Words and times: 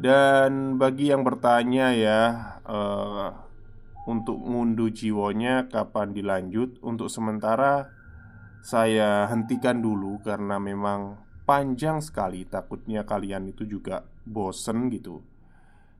dan 0.00 0.80
bagi 0.80 1.12
yang 1.12 1.22
bertanya 1.22 1.92
ya 1.92 2.20
uh, 2.64 3.30
Untuk 4.08 4.40
ngunduh 4.40 4.88
jiwonya 4.88 5.68
kapan 5.68 6.16
dilanjut 6.16 6.80
Untuk 6.80 7.12
sementara 7.12 7.92
saya 8.64 9.28
hentikan 9.28 9.84
dulu 9.84 10.24
Karena 10.24 10.56
memang 10.56 11.30
panjang 11.50 11.98
sekali. 11.98 12.46
Takutnya 12.46 13.02
kalian 13.02 13.50
itu 13.50 13.66
juga 13.66 14.06
bosen 14.22 14.86
gitu. 14.94 15.18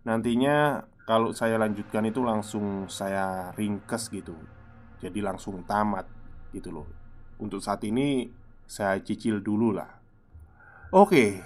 Nantinya 0.06 0.87
kalau 1.03 1.34
saya 1.34 1.59
lanjutkan 1.59 2.06
itu 2.06 2.23
langsung 2.23 2.87
saya 2.87 3.51
ringkes 3.59 4.15
gitu. 4.15 4.39
Jadi 5.03 5.19
langsung 5.19 5.67
tamat 5.67 6.06
gitu 6.55 6.71
loh. 6.71 6.87
Untuk 7.43 7.59
saat 7.59 7.83
ini 7.83 8.31
saya 8.71 9.03
cicil 9.03 9.43
dulu 9.43 9.75
lah. 9.75 9.91
Oke, 10.95 11.43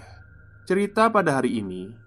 cerita 0.69 1.08
pada 1.08 1.41
hari 1.41 1.64
ini 1.64 2.03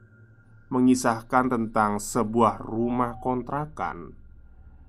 mengisahkan 0.68 1.52
tentang 1.52 2.00
sebuah 2.02 2.60
rumah 2.60 3.20
kontrakan 3.23 4.12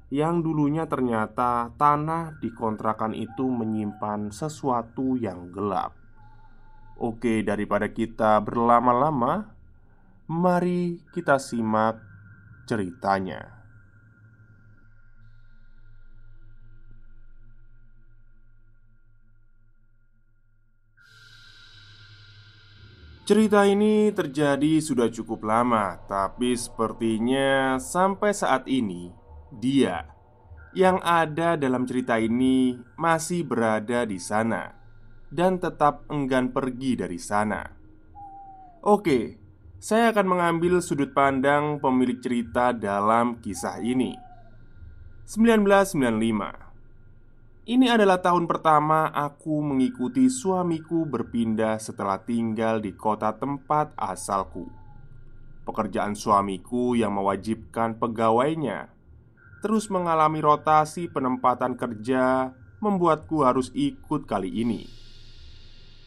yang 0.09 0.41
dulunya 0.41 0.89
ternyata 0.89 1.69
tanah 1.77 2.41
di 2.41 2.48
kontrakan 2.48 3.12
itu 3.12 3.45
menyimpan 3.45 4.33
sesuatu 4.33 5.20
yang 5.20 5.52
gelap. 5.52 5.92
Oke, 6.97 7.45
daripada 7.45 7.92
kita 7.92 8.41
berlama-lama, 8.41 9.52
mari 10.27 10.98
kita 11.13 11.36
simak 11.36 12.01
ceritanya. 12.64 13.58
Cerita 23.28 23.68
ini 23.68 24.08
terjadi 24.08 24.80
sudah 24.80 25.12
cukup 25.12 25.44
lama, 25.44 26.00
tapi 26.08 26.56
sepertinya 26.56 27.77
sampai 27.77 28.33
saat 28.33 28.64
ini 28.64 29.12
dia 29.52 30.16
yang 30.72 30.96
ada 31.05 31.52
dalam 31.61 31.84
cerita 31.84 32.16
ini 32.16 32.80
masih 32.96 33.44
berada 33.44 34.08
di 34.08 34.16
sana 34.16 34.72
dan 35.28 35.61
tetap 35.61 36.08
enggan 36.08 36.56
pergi 36.56 37.05
dari 37.05 37.20
sana. 37.20 37.68
Oke, 38.89 39.36
saya 39.77 40.08
akan 40.08 40.24
mengambil 40.24 40.80
sudut 40.80 41.12
pandang 41.12 41.84
pemilik 41.84 42.24
cerita 42.24 42.72
dalam 42.72 43.45
kisah 43.45 43.77
ini. 43.84 44.16
1995 45.28 46.67
ini 47.68 47.92
adalah 47.92 48.17
tahun 48.24 48.48
pertama 48.48 49.12
aku 49.12 49.61
mengikuti 49.61 50.33
suamiku 50.33 51.05
berpindah 51.05 51.77
setelah 51.77 52.17
tinggal 52.17 52.80
di 52.80 52.96
kota 52.96 53.36
tempat 53.36 53.92
asalku. 53.92 54.73
Pekerjaan 55.68 56.17
suamiku 56.17 56.96
yang 56.96 57.12
mewajibkan 57.12 58.01
pegawainya 58.01 58.89
terus 59.61 59.92
mengalami 59.92 60.40
rotasi 60.40 61.12
penempatan 61.12 61.77
kerja, 61.77 62.57
membuatku 62.80 63.45
harus 63.45 63.68
ikut 63.77 64.24
kali 64.24 64.48
ini. 64.48 64.89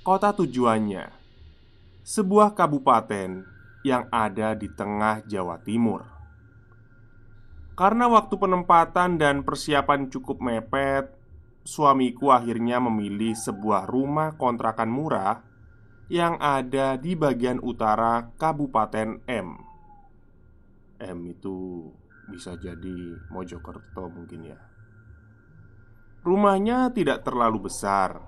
Kota 0.02 0.34
tujuannya 0.34 1.14
sebuah 2.02 2.58
kabupaten 2.58 3.46
yang 3.86 4.10
ada 4.10 4.58
di 4.58 4.66
tengah 4.66 5.22
Jawa 5.30 5.62
Timur. 5.62 6.10
Karena 7.78 8.10
waktu 8.10 8.34
penempatan 8.34 9.22
dan 9.22 9.46
persiapan 9.46 10.10
cukup 10.10 10.42
mepet, 10.42 11.21
suamiku 11.62 12.34
akhirnya 12.34 12.82
memilih 12.82 13.38
sebuah 13.38 13.86
rumah 13.90 14.36
kontrakan 14.38 14.90
murah 14.90 15.42
yang 16.12 16.36
ada 16.44 17.00
di 17.00 17.16
bagian 17.16 17.64
utara 17.64 18.36
Kabupaten 18.36 19.24
M. 19.26 19.48
M 21.00 21.18
itu 21.26 21.88
bisa 22.28 22.60
jadi 22.60 23.18
Mojokerto 23.32 24.12
mungkin 24.12 24.52
ya. 24.52 24.60
Rumahnya 26.22 26.94
tidak 26.94 27.26
terlalu 27.26 27.66
besar. 27.66 28.22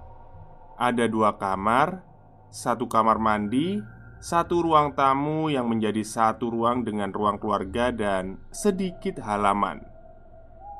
Ada 0.73 1.05
dua 1.05 1.37
kamar, 1.37 2.01
satu 2.49 2.89
kamar 2.89 3.21
mandi, 3.21 3.77
satu 4.17 4.65
ruang 4.65 4.97
tamu 4.97 5.53
yang 5.53 5.69
menjadi 5.69 6.01
satu 6.01 6.49
ruang 6.49 6.81
dengan 6.81 7.13
ruang 7.13 7.37
keluarga 7.37 7.93
dan 7.93 8.41
sedikit 8.49 9.21
halaman. 9.21 9.92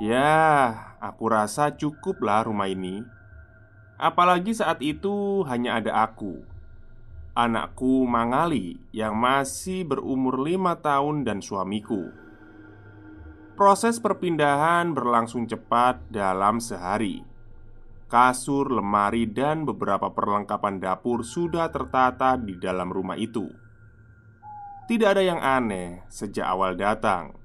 Ya, 0.02 0.74
aku 0.98 1.30
rasa 1.30 1.78
cukuplah 1.78 2.50
rumah 2.50 2.66
ini. 2.66 3.06
Apalagi 4.02 4.58
saat 4.58 4.82
itu 4.82 5.46
hanya 5.46 5.78
ada 5.78 6.10
aku, 6.10 6.42
anakku 7.38 8.06
Mangali 8.10 8.82
yang 8.90 9.14
masih 9.14 9.86
berumur 9.86 10.42
lima 10.42 10.82
tahun 10.82 11.26
dan 11.26 11.46
suamiku. 11.46 12.10
Proses 13.54 14.02
perpindahan 14.02 14.98
berlangsung 14.98 15.46
cepat 15.46 16.02
dalam 16.10 16.58
sehari. 16.58 17.22
Kasur, 18.10 18.70
lemari, 18.74 19.30
dan 19.30 19.66
beberapa 19.66 20.10
perlengkapan 20.10 20.82
dapur 20.82 21.22
sudah 21.22 21.70
tertata 21.70 22.34
di 22.38 22.58
dalam 22.58 22.90
rumah 22.90 23.18
itu. 23.18 23.46
Tidak 24.90 25.06
ada 25.06 25.22
yang 25.22 25.42
aneh 25.42 26.02
sejak 26.10 26.46
awal 26.46 26.74
datang. 26.78 27.43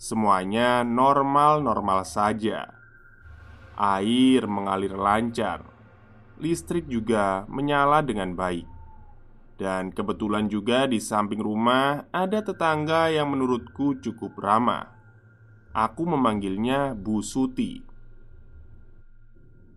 Semuanya 0.00 0.80
normal-normal 0.80 2.08
saja. 2.08 2.72
Air 3.76 4.48
mengalir 4.48 4.96
lancar, 4.96 5.60
listrik 6.40 6.88
juga 6.88 7.44
menyala 7.52 8.00
dengan 8.00 8.32
baik, 8.32 8.64
dan 9.60 9.92
kebetulan 9.92 10.48
juga 10.48 10.88
di 10.88 11.04
samping 11.04 11.44
rumah 11.44 12.08
ada 12.16 12.40
tetangga 12.40 13.12
yang 13.12 13.28
menurutku 13.28 14.00
cukup 14.00 14.40
ramah. 14.40 14.88
Aku 15.76 16.08
memanggilnya 16.08 16.96
Bu 16.96 17.20
Suti. 17.20 17.84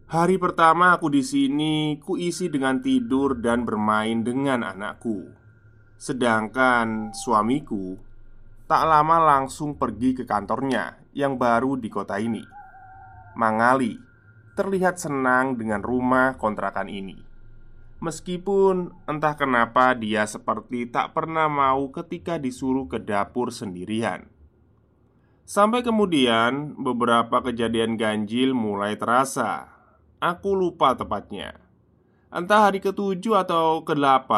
Hari 0.07 0.39
pertama 0.39 0.95
aku 0.95 1.11
di 1.11 1.19
sini 1.19 1.99
kuisi 1.99 2.47
dengan 2.47 2.79
tidur 2.79 3.35
dan 3.43 3.67
bermain 3.67 4.23
dengan 4.23 4.71
anakku. 4.71 5.35
Sedangkan 5.99 7.11
suamiku 7.11 8.12
Tak 8.63 8.83
lama 8.87 9.19
langsung 9.19 9.75
pergi 9.75 10.15
ke 10.15 10.23
kantornya 10.23 10.95
yang 11.11 11.35
baru 11.35 11.75
di 11.75 11.91
kota 11.91 12.15
ini. 12.15 12.39
Mangali 13.35 13.99
terlihat 14.55 14.95
senang 14.95 15.59
dengan 15.59 15.83
rumah 15.83 16.39
kontrakan 16.39 16.87
ini. 16.87 17.19
Meskipun 17.99 19.03
entah 19.03 19.35
kenapa 19.35 19.91
dia 19.95 20.23
seperti 20.23 20.87
tak 20.87 21.11
pernah 21.11 21.51
mau 21.51 21.91
ketika 21.91 22.39
disuruh 22.39 22.87
ke 22.87 23.03
dapur 23.03 23.51
sendirian. 23.51 24.31
Sampai 25.43 25.83
kemudian 25.83 26.79
beberapa 26.79 27.43
kejadian 27.43 27.99
ganjil 27.99 28.55
mulai 28.55 28.95
terasa. 28.95 29.75
Aku 30.23 30.55
lupa 30.55 30.95
tepatnya. 30.95 31.59
Entah 32.31 32.71
hari 32.71 32.79
ketujuh 32.79 33.43
atau 33.43 33.83
ke-8 33.83 34.31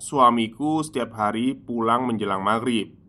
Suamiku 0.00 0.80
setiap 0.80 1.12
hari 1.12 1.52
pulang 1.52 2.08
menjelang 2.08 2.40
maghrib 2.40 2.99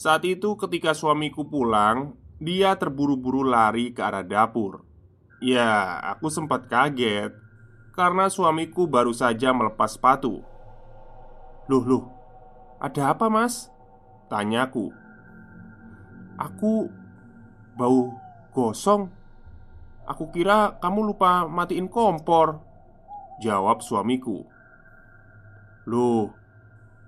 Saat 0.00 0.24
itu 0.24 0.56
ketika 0.56 0.96
suamiku 0.96 1.44
pulang 1.44 2.16
Dia 2.40 2.72
terburu-buru 2.80 3.44
lari 3.44 3.92
ke 3.92 4.00
arah 4.00 4.24
dapur. 4.24 4.88
Ya, 5.44 6.00
aku 6.16 6.32
sempat 6.32 6.72
kaget 6.72 7.36
Karena 7.92 8.32
suamiku 8.32 8.88
baru 8.88 9.12
saja 9.12 9.52
melepas 9.52 10.00
sepatu. 10.00 10.40
Loh, 11.68 11.84
loh, 11.84 12.04
ada 12.80 13.12
apa 13.12 13.28
mas? 13.28 13.68
Tanyaku 14.32 14.88
Aku 16.40 16.88
bau 17.76 18.16
gosong. 18.56 19.12
Aku 20.08 20.32
kira 20.32 20.80
kamu 20.80 21.12
lupa 21.12 21.44
matiin 21.44 21.92
kompor 21.92 22.64
Jawab 23.44 23.84
suamiku. 23.84 24.48
Loh, 25.84 26.32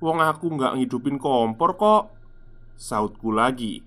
wong 0.04 0.20
aku 0.20 0.52
nggak 0.52 0.76
ngidupin 0.76 1.16
kompor 1.16 1.80
kok 1.80 2.21
Sautku 2.78 3.32
lagi. 3.32 3.84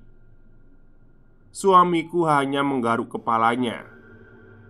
Suamiku 1.55 2.27
hanya 2.27 2.65
menggaruk 2.65 3.15
kepalanya. 3.15 3.87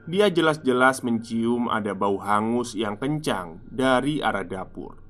Dia 0.06 0.30
jelas-jelas 0.30 1.02
mencium 1.02 1.66
ada 1.66 1.98
bau 1.98 2.22
hangus 2.22 2.78
yang 2.78 3.00
kencang 3.00 3.64
dari 3.66 4.22
arah 4.22 4.46
dapur. 4.46 5.02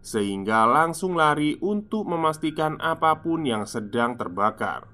Sehingga 0.00 0.64
langsung 0.64 1.12
lari 1.12 1.60
untuk 1.60 2.08
memastikan 2.08 2.80
apa 2.80 3.20
pun 3.20 3.44
yang 3.44 3.68
sedang 3.68 4.16
terbakar. 4.16 4.88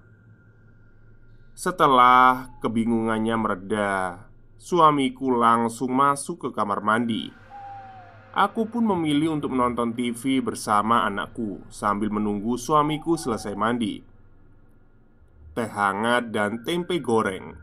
Setelah 1.54 2.50
kebingungannya 2.58 3.36
mereda 3.38 3.92
Suamiku 4.64 5.28
langsung 5.28 5.92
masuk 5.92 6.48
ke 6.48 6.48
kamar 6.56 6.80
mandi. 6.80 7.28
Aku 8.34 8.66
pun 8.66 8.82
memilih 8.82 9.38
untuk 9.38 9.54
menonton 9.54 9.94
TV 9.94 10.42
bersama 10.42 11.06
anakku 11.06 11.62
sambil 11.70 12.10
menunggu 12.10 12.58
suamiku 12.58 13.14
selesai 13.14 13.54
mandi. 13.54 14.02
Teh 15.54 15.70
hangat 15.70 16.34
dan 16.34 16.66
tempe 16.66 16.98
goreng 16.98 17.54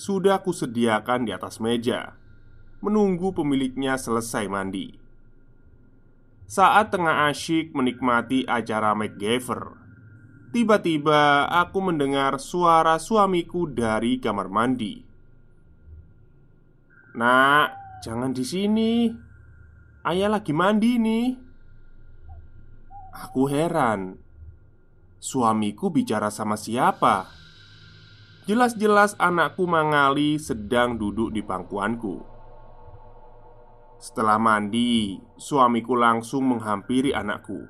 sudah 0.00 0.40
aku 0.40 0.56
sediakan 0.56 1.28
di 1.28 1.36
atas 1.36 1.60
meja, 1.60 2.16
menunggu 2.80 3.36
pemiliknya 3.36 4.00
selesai 4.00 4.48
mandi. 4.48 4.96
Saat 6.48 6.96
tengah 6.96 7.28
asyik 7.28 7.76
menikmati 7.76 8.48
acara 8.48 8.96
MacGyver, 8.96 9.76
tiba-tiba 10.56 11.44
aku 11.44 11.78
mendengar 11.84 12.40
suara 12.40 12.96
suamiku 12.96 13.68
dari 13.68 14.16
kamar 14.16 14.48
mandi. 14.48 15.04
Nak, 17.20 18.00
jangan 18.00 18.32
di 18.32 18.44
sini. 18.48 18.90
Ayah 20.00 20.32
lagi 20.32 20.56
mandi 20.56 20.96
nih. 20.96 21.36
Aku 23.12 23.52
heran. 23.52 24.16
Suamiku 25.20 25.92
bicara 25.92 26.32
sama 26.32 26.56
siapa? 26.56 27.28
Jelas-jelas 28.48 29.12
anakku 29.20 29.68
Mangali 29.68 30.40
sedang 30.40 30.96
duduk 30.96 31.36
di 31.36 31.44
pangkuanku. 31.44 32.16
Setelah 34.00 34.40
mandi, 34.40 35.20
suamiku 35.36 35.92
langsung 35.92 36.48
menghampiri 36.48 37.12
anakku. 37.12 37.68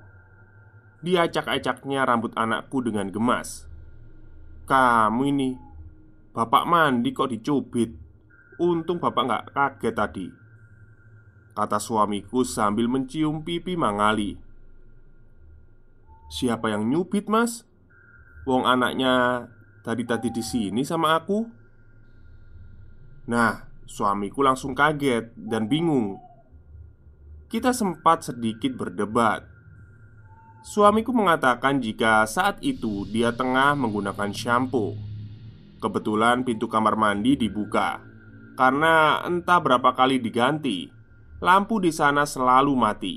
Diacak-acaknya 1.03 2.07
rambut 2.07 2.31
anakku 2.39 2.79
dengan 2.79 3.11
gemas. 3.11 3.67
"Kamu 4.71 5.23
ini, 5.27 5.59
bapak 6.31 6.63
mandi 6.63 7.11
kok 7.11 7.35
dicubit?" 7.35 7.91
Untung 8.63 9.03
bapak 9.03 9.25
nggak 9.27 9.45
kaget 9.51 9.95
tadi 9.99 10.40
Kata 11.61 11.77
suamiku 11.77 12.41
sambil 12.41 12.89
mencium 12.89 13.45
pipi 13.45 13.77
Mangali. 13.77 14.33
Siapa 16.33 16.73
yang 16.73 16.89
nyubit 16.89 17.29
mas? 17.29 17.69
Wong 18.49 18.65
anaknya 18.65 19.45
tadi-tadi 19.85 20.33
di 20.33 20.41
sini 20.41 20.89
sama 20.89 21.21
aku. 21.21 21.45
Nah, 23.29 23.69
suamiku 23.85 24.41
langsung 24.41 24.73
kaget 24.73 25.37
dan 25.37 25.69
bingung. 25.69 26.17
Kita 27.53 27.77
sempat 27.77 28.25
sedikit 28.25 28.81
berdebat. 28.81 29.45
Suamiku 30.65 31.13
mengatakan 31.13 31.85
jika 31.85 32.25
saat 32.25 32.57
itu 32.65 33.05
dia 33.05 33.37
tengah 33.37 33.77
menggunakan 33.77 34.33
shampoo. 34.33 34.97
Kebetulan 35.77 36.41
pintu 36.41 36.73
kamar 36.73 36.97
mandi 36.97 37.37
dibuka 37.37 38.01
karena 38.57 39.21
entah 39.29 39.61
berapa 39.61 39.93
kali 39.93 40.21
diganti, 40.21 41.00
lampu 41.41 41.81
di 41.81 41.89
sana 41.89 42.29
selalu 42.29 42.73
mati. 42.77 43.17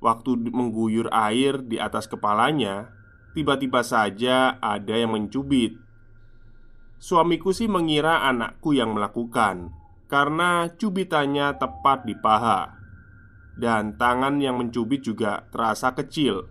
Waktu 0.00 0.52
mengguyur 0.52 1.12
air 1.12 1.60
di 1.64 1.76
atas 1.76 2.08
kepalanya, 2.08 2.92
tiba-tiba 3.36 3.84
saja 3.84 4.56
ada 4.60 4.92
yang 4.96 5.12
mencubit. 5.12 5.76
Suamiku 7.00 7.52
sih 7.52 7.68
mengira 7.68 8.24
anakku 8.24 8.72
yang 8.72 8.96
melakukan 8.96 9.72
karena 10.08 10.68
cubitannya 10.76 11.56
tepat 11.60 12.08
di 12.08 12.16
paha, 12.16 12.76
dan 13.56 13.96
tangan 13.96 14.40
yang 14.40 14.60
mencubit 14.60 15.04
juga 15.04 15.44
terasa 15.52 15.92
kecil. 15.92 16.48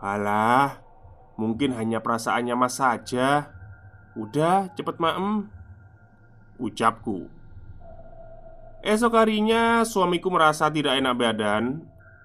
Alah, 0.00 0.80
mungkin 1.36 1.76
hanya 1.76 2.00
perasaannya 2.00 2.56
Mas 2.56 2.80
saja. 2.80 3.52
Udah, 4.16 4.72
cepet 4.72 4.96
maem 4.96 5.48
Ucapku 6.56 7.39
Esok 8.80 9.12
harinya 9.12 9.84
suamiku 9.84 10.32
merasa 10.32 10.72
tidak 10.72 10.96
enak 10.96 11.14
badan 11.20 11.64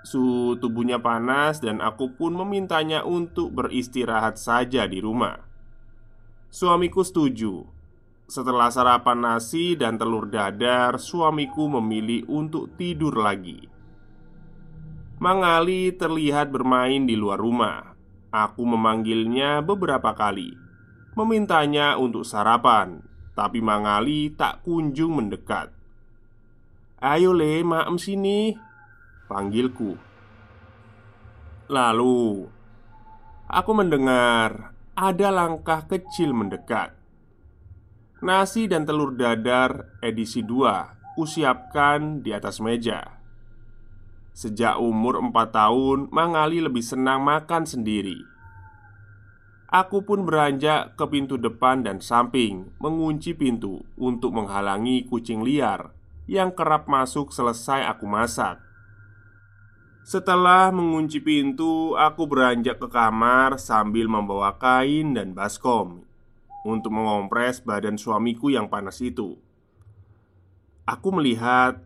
Suhu 0.05 0.53
tubuhnya 0.61 1.01
panas 1.01 1.57
dan 1.57 1.81
aku 1.81 2.13
pun 2.13 2.37
memintanya 2.37 3.01
untuk 3.01 3.49
beristirahat 3.57 4.37
saja 4.37 4.85
di 4.85 5.01
rumah. 5.01 5.41
Suamiku 6.53 7.01
setuju. 7.01 7.65
Setelah 8.29 8.69
sarapan 8.69 9.17
nasi 9.25 9.73
dan 9.73 9.97
telur 9.97 10.29
dadar 10.29 11.01
Suamiku 11.01 11.65
memilih 11.81 12.21
untuk 12.29 12.77
tidur 12.77 13.17
lagi. 13.17 13.65
Mangali 15.17 15.89
terlihat 15.97 16.53
bermain 16.53 17.09
di 17.09 17.17
luar 17.17 17.41
rumah. 17.41 17.97
Aku 18.29 18.67
memanggilnya 18.67 19.63
beberapa 19.63 20.11
kali 20.11 20.51
Memintanya 21.15 21.95
untuk 21.95 22.27
sarapan 22.27 22.99
Tapi 23.31 23.63
Mangali 23.63 24.35
tak 24.35 24.59
kunjung 24.67 25.15
mendekat 25.15 25.71
Ayo 27.03 27.35
le, 27.35 27.59
maem 27.59 27.99
sini. 27.99 28.55
Panggilku. 29.27 29.99
Lalu 31.67 32.47
Aku 33.51 33.75
mendengar 33.75 34.71
Ada 34.95 35.27
langkah 35.27 35.91
kecil 35.91 36.31
mendekat. 36.31 36.95
Nasi 38.23 38.71
dan 38.71 38.87
telur 38.87 39.11
dadar 39.11 39.99
edisi 39.99 40.39
2 40.39 41.19
Kusiapkan 41.19 42.23
di 42.23 42.31
atas 42.31 42.63
meja. 42.63 43.19
Sejak 44.31 44.79
umur 44.79 45.19
4 45.19 45.35
tahun 45.51 46.07
Mangali 46.15 46.63
lebih 46.63 46.83
senang 46.83 47.27
makan 47.27 47.67
sendiri. 47.67 48.23
Aku 49.67 50.07
pun 50.07 50.23
beranjak 50.23 50.95
ke 50.95 51.03
pintu 51.11 51.35
depan 51.35 51.83
dan 51.83 51.99
samping, 51.99 52.71
mengunci 52.79 53.35
pintu 53.35 53.83
untuk 53.99 54.31
menghalangi 54.31 55.03
kucing 55.11 55.43
liar 55.43 56.04
yang 56.25 56.49
kerap 56.53 56.89
masuk 56.89 57.29
selesai 57.29 57.85
aku 57.85 58.05
masak. 58.09 58.57
Setelah 60.05 60.69
mengunci 60.69 61.17
pintu, 61.17 61.97
aku 61.97 62.29
beranjak 62.29 62.77
ke 62.77 62.87
kamar 62.89 63.57
sambil 63.57 64.05
membawa 64.05 64.53
kain 64.57 65.17
dan 65.17 65.33
baskom 65.33 66.05
untuk 66.61 66.93
mengompres 66.93 67.61
badan 67.61 67.97
suamiku 67.97 68.53
yang 68.53 68.69
panas 68.69 69.01
itu. 69.01 69.37
Aku 70.85 71.09
melihat 71.09 71.81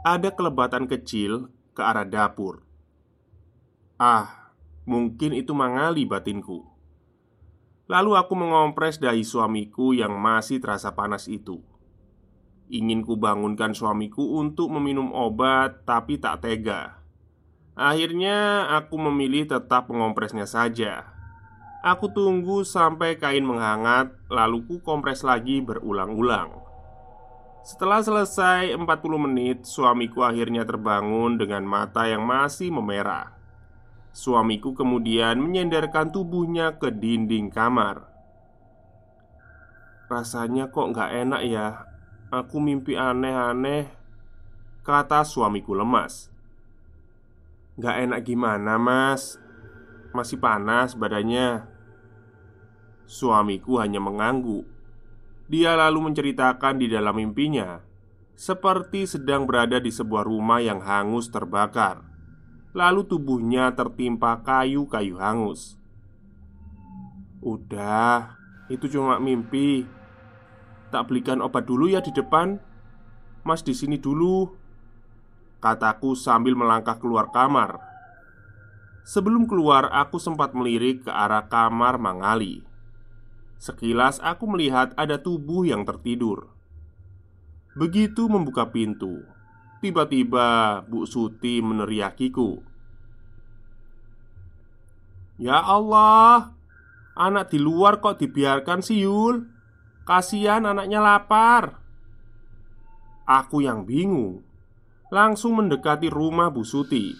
ada 0.00 0.32
kelebatan 0.32 0.88
kecil 0.88 1.52
ke 1.76 1.84
arah 1.84 2.08
dapur. 2.08 2.64
Ah, 4.00 4.52
mungkin 4.88 5.36
itu 5.36 5.52
mangali 5.52 6.08
batinku. 6.08 6.64
Lalu 7.88 8.16
aku 8.16 8.32
mengompres 8.36 8.96
dahi 8.96 9.24
suamiku 9.24 9.92
yang 9.92 10.16
masih 10.16 10.60
terasa 10.60 10.92
panas 10.92 11.28
itu 11.28 11.60
Ingin 12.68 13.00
ku 13.00 13.16
bangunkan 13.16 13.72
suamiku 13.72 14.36
untuk 14.36 14.68
meminum 14.68 15.08
obat 15.16 15.88
tapi 15.88 16.20
tak 16.20 16.44
tega 16.44 17.00
Akhirnya 17.72 18.68
aku 18.76 19.00
memilih 19.00 19.48
tetap 19.48 19.88
mengompresnya 19.88 20.44
saja 20.44 21.08
Aku 21.80 22.12
tunggu 22.12 22.68
sampai 22.68 23.16
kain 23.16 23.40
menghangat 23.40 24.12
Lalu 24.28 24.68
ku 24.68 24.76
kompres 24.84 25.24
lagi 25.24 25.64
berulang-ulang 25.64 26.60
Setelah 27.64 28.04
selesai 28.04 28.76
40 28.76 28.84
menit, 29.16 29.64
suamiku 29.64 30.28
akhirnya 30.28 30.68
terbangun 30.68 31.36
dengan 31.36 31.68
mata 31.68 32.08
yang 32.08 32.24
masih 32.24 32.72
memerah. 32.72 33.36
Suamiku 34.08 34.72
kemudian 34.72 35.36
menyenderkan 35.36 36.08
tubuhnya 36.08 36.80
ke 36.80 36.88
dinding 36.88 37.52
kamar. 37.52 38.08
Rasanya 40.08 40.72
kok 40.72 40.96
nggak 40.96 41.10
enak 41.12 41.42
ya 41.44 41.87
Aku 42.28 42.60
mimpi 42.60 42.92
aneh-aneh. 42.92 43.88
Kata 44.84 45.24
suamiku 45.24 45.72
lemas. 45.72 46.28
Gak 47.80 48.04
enak 48.04 48.20
gimana 48.20 48.76
mas? 48.76 49.40
Masih 50.12 50.36
panas 50.36 50.92
badannya. 50.92 51.64
Suamiku 53.08 53.80
hanya 53.80 53.96
mengangguk. 53.96 54.68
Dia 55.48 55.72
lalu 55.72 56.12
menceritakan 56.12 56.76
di 56.76 56.92
dalam 56.92 57.16
mimpinya 57.16 57.80
Seperti 58.36 59.08
sedang 59.08 59.48
berada 59.48 59.80
di 59.80 59.88
sebuah 59.88 60.28
rumah 60.28 60.60
yang 60.60 60.84
hangus 60.84 61.32
terbakar. 61.32 62.04
Lalu 62.76 63.08
tubuhnya 63.08 63.72
tertimpa 63.72 64.44
kayu-kayu 64.44 65.16
hangus. 65.16 65.80
Udah, 67.40 68.36
itu 68.68 68.84
cuma 68.92 69.16
mimpi 69.16 69.88
Tak 70.88 71.12
belikan 71.12 71.44
obat 71.44 71.68
dulu 71.68 71.88
ya 71.88 72.00
di 72.00 72.12
depan. 72.12 72.56
Mas 73.44 73.60
di 73.64 73.76
sini 73.76 73.96
dulu 74.00 74.48
Kataku 75.58 76.14
sambil 76.14 76.54
melangkah 76.54 77.02
keluar 77.02 77.34
kamar. 77.34 77.82
Sebelum 79.02 79.50
keluar 79.50 79.90
aku 79.90 80.22
sempat 80.22 80.54
melirik 80.54 81.08
ke 81.08 81.10
arah 81.10 81.50
kamar 81.50 81.98
Mangali. 81.98 82.62
Sekilas 83.58 84.22
aku 84.22 84.46
melihat 84.46 84.94
ada 84.94 85.18
tubuh 85.18 85.66
yang 85.66 85.82
tertidur. 85.82 86.54
Begitu 87.74 88.30
membuka 88.30 88.70
pintu 88.70 89.26
Tiba-tiba 89.78 90.82
Bu 90.86 91.06
Suti 91.06 91.58
meneriakiku. 91.62 92.62
Ya 95.38 95.58
Allah 95.58 96.54
Anak 97.18 97.50
di 97.50 97.58
luar 97.58 97.98
kok 97.98 98.22
dibiarkan 98.22 98.78
sih 98.78 99.02
Yul 99.02 99.57
Kasihan 100.08 100.64
anaknya 100.64 101.04
lapar. 101.04 101.84
Aku 103.28 103.60
yang 103.60 103.84
bingung 103.84 104.40
langsung 105.12 105.60
mendekati 105.60 106.08
rumah 106.08 106.48
Bu 106.48 106.64
Suti. 106.64 107.12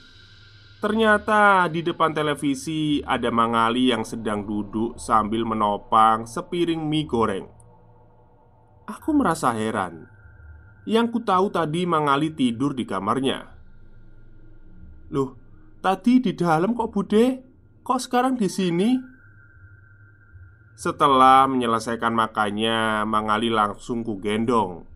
Ternyata 0.80 1.68
di 1.68 1.85
depan 1.85 2.16
televisi 2.16 3.04
ada 3.04 3.28
Mangali 3.28 3.92
yang 3.92 4.09
sedang 4.09 4.40
duduk 4.49 4.97
sambil 4.97 5.45
menopang 5.45 6.25
sepiring 6.25 6.80
mie 6.80 7.04
goreng. 7.04 7.45
Aku 8.88 9.12
merasa 9.12 9.52
heran. 9.52 10.09
Yang 10.88 11.07
ku 11.12 11.18
tahu 11.21 11.52
tadi 11.52 11.85
Mangali 11.85 12.33
tidur 12.33 12.73
di 12.73 12.88
kamarnya. 12.88 13.52
Loh, 15.12 15.37
tadi 15.85 16.25
di 16.25 16.33
dalam 16.33 16.73
kok 16.73 16.88
Bude? 16.88 17.26
Kok 17.85 18.00
sekarang 18.00 18.40
di 18.40 18.49
sini? 18.49 19.18
Setelah 20.78 21.50
menyelesaikan 21.50 22.14
makannya, 22.14 23.02
Mangali 23.02 23.50
langsung 23.50 24.06
ku 24.06 24.23
gendong. 24.23 24.87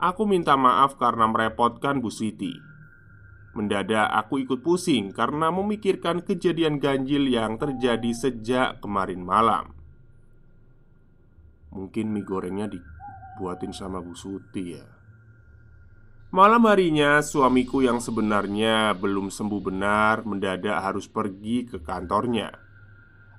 Aku 0.00 0.24
minta 0.24 0.56
maaf 0.56 0.96
karena 0.96 1.28
merepotkan 1.28 2.00
Bu 2.00 2.08
Siti. 2.08 2.56
Mendadak 3.52 4.08
aku 4.08 4.48
ikut 4.48 4.64
pusing 4.64 5.12
karena 5.12 5.52
memikirkan 5.52 6.24
kejadian 6.24 6.80
ganjil 6.80 7.28
yang 7.28 7.60
terjadi 7.60 8.16
sejak 8.16 8.80
kemarin 8.80 9.20
malam. 9.20 9.76
Mungkin 11.68 12.08
mie 12.08 12.24
gorengnya 12.24 12.72
dibuatin 12.72 13.76
sama 13.76 14.00
Bu 14.00 14.16
Suti 14.16 14.72
ya. 14.72 14.88
Malam 16.32 16.64
harinya, 16.64 17.20
suamiku 17.20 17.84
yang 17.84 18.00
sebenarnya 18.00 18.96
belum 18.96 19.28
sembuh 19.28 19.60
benar 19.60 20.24
mendadak 20.24 20.80
harus 20.80 21.04
pergi 21.12 21.68
ke 21.68 21.84
kantornya. 21.84 22.63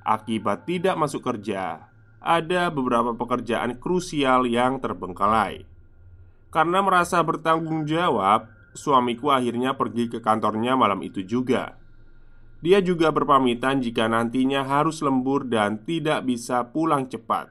Akibat 0.06 0.70
tidak 0.70 0.94
masuk 1.02 1.26
kerja, 1.26 1.90
ada 2.22 2.70
beberapa 2.70 3.18
pekerjaan 3.18 3.82
krusial 3.82 4.46
yang 4.46 4.78
terbengkalai. 4.78 5.66
Karena 6.54 6.86
merasa 6.86 7.26
bertanggung 7.26 7.90
jawab, 7.90 8.46
suamiku 8.78 9.34
akhirnya 9.34 9.74
pergi 9.74 10.06
ke 10.06 10.22
kantornya 10.22 10.78
malam 10.78 11.02
itu 11.02 11.26
juga. 11.26 11.82
Dia 12.62 12.86
juga 12.86 13.10
berpamitan 13.10 13.82
jika 13.82 14.06
nantinya 14.06 14.62
harus 14.62 15.02
lembur 15.02 15.50
dan 15.50 15.82
tidak 15.82 16.22
bisa 16.22 16.70
pulang 16.70 17.10
cepat. 17.10 17.50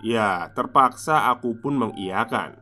Ya, 0.00 0.48
terpaksa 0.56 1.28
aku 1.28 1.60
pun 1.60 1.76
mengiyakan. 1.76 2.56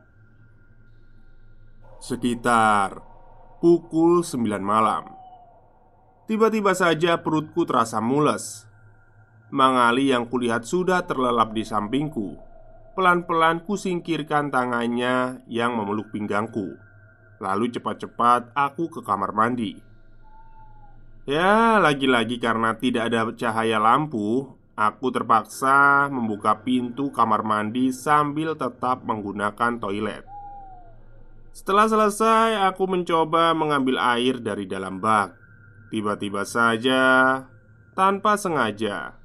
Sekitar 2.03 2.99
pukul 3.63 4.27
9 4.27 4.59
malam. 4.59 5.07
Tiba-tiba 6.27 6.75
saja 6.75 7.15
perutku 7.19 7.63
terasa 7.63 8.03
mules 8.03 8.70
Mangali 9.51 10.15
yang 10.15 10.31
kulihat 10.31 10.63
sudah 10.63 11.03
terlelap 11.03 11.51
di 11.51 11.67
sampingku. 11.67 12.39
Pelan-pelan 12.95 13.63
kusingkirkan 13.67 14.47
tangannya 14.51 15.43
yang 15.51 15.75
memeluk 15.75 16.11
pinggangku. 16.11 16.75
Lalu 17.43 17.71
cepat-cepat 17.75 18.55
aku 18.55 18.87
ke 18.87 18.99
kamar 19.03 19.35
mandi. 19.35 19.75
Ya, 21.27 21.77
lagi-lagi 21.77 22.39
karena 22.39 22.79
tidak 22.79 23.11
ada 23.11 23.29
cahaya 23.35 23.77
lampu 23.77 24.57
Aku 24.81 25.13
terpaksa 25.13 26.09
membuka 26.09 26.57
pintu 26.63 27.13
kamar 27.13 27.45
mandi 27.45 27.93
sambil 27.93 28.57
tetap 28.57 29.05
menggunakan 29.05 29.77
toilet. 29.77 30.25
Setelah 31.53 31.85
selesai, 31.85 32.65
aku 32.65 32.89
mencoba 32.89 33.53
mengambil 33.53 34.01
air 34.01 34.41
dari 34.41 34.65
dalam 34.65 34.97
bak. 34.97 35.37
Tiba-tiba 35.93 36.47
saja, 36.49 37.03
tanpa 37.93 38.39
sengaja 38.41 39.20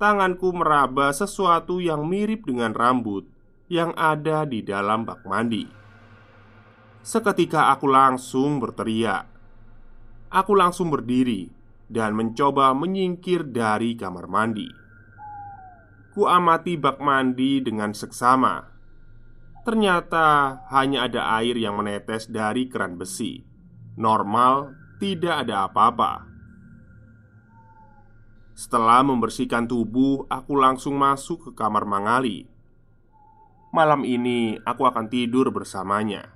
tanganku 0.00 0.48
meraba 0.56 1.12
sesuatu 1.12 1.76
yang 1.76 2.08
mirip 2.08 2.48
dengan 2.48 2.72
rambut 2.72 3.28
yang 3.68 3.92
ada 4.00 4.48
di 4.48 4.64
dalam 4.64 5.04
bak 5.04 5.28
mandi. 5.28 5.68
Seketika 7.04 7.68
aku 7.76 7.84
langsung 7.84 8.56
berteriak. 8.64 9.28
Aku 10.32 10.56
langsung 10.56 10.88
berdiri 10.88 11.52
dan 11.84 12.16
mencoba 12.16 12.72
menyingkir 12.72 13.44
dari 13.52 13.92
kamar 13.92 14.24
mandi. 14.24 14.72
Ku 16.16 16.24
amati 16.24 16.80
bak 16.80 16.96
mandi 16.98 17.60
dengan 17.60 17.92
seksama. 17.92 18.72
Ternyata 19.68 20.64
hanya 20.72 21.04
ada 21.04 21.36
air 21.36 21.60
yang 21.60 21.76
menetes 21.76 22.32
dari 22.32 22.72
keran 22.72 22.96
besi. 22.96 23.44
Normal, 24.00 24.72
tidak 24.96 25.44
ada 25.44 25.68
apa-apa. 25.68 26.29
Setelah 28.60 29.00
membersihkan 29.00 29.64
tubuh, 29.64 30.28
aku 30.28 30.52
langsung 30.52 31.00
masuk 31.00 31.48
ke 31.48 31.50
kamar 31.56 31.88
Mangali. 31.88 32.44
Malam 33.72 34.04
ini 34.04 34.60
aku 34.68 34.84
akan 34.84 35.08
tidur 35.08 35.48
bersamanya. 35.48 36.28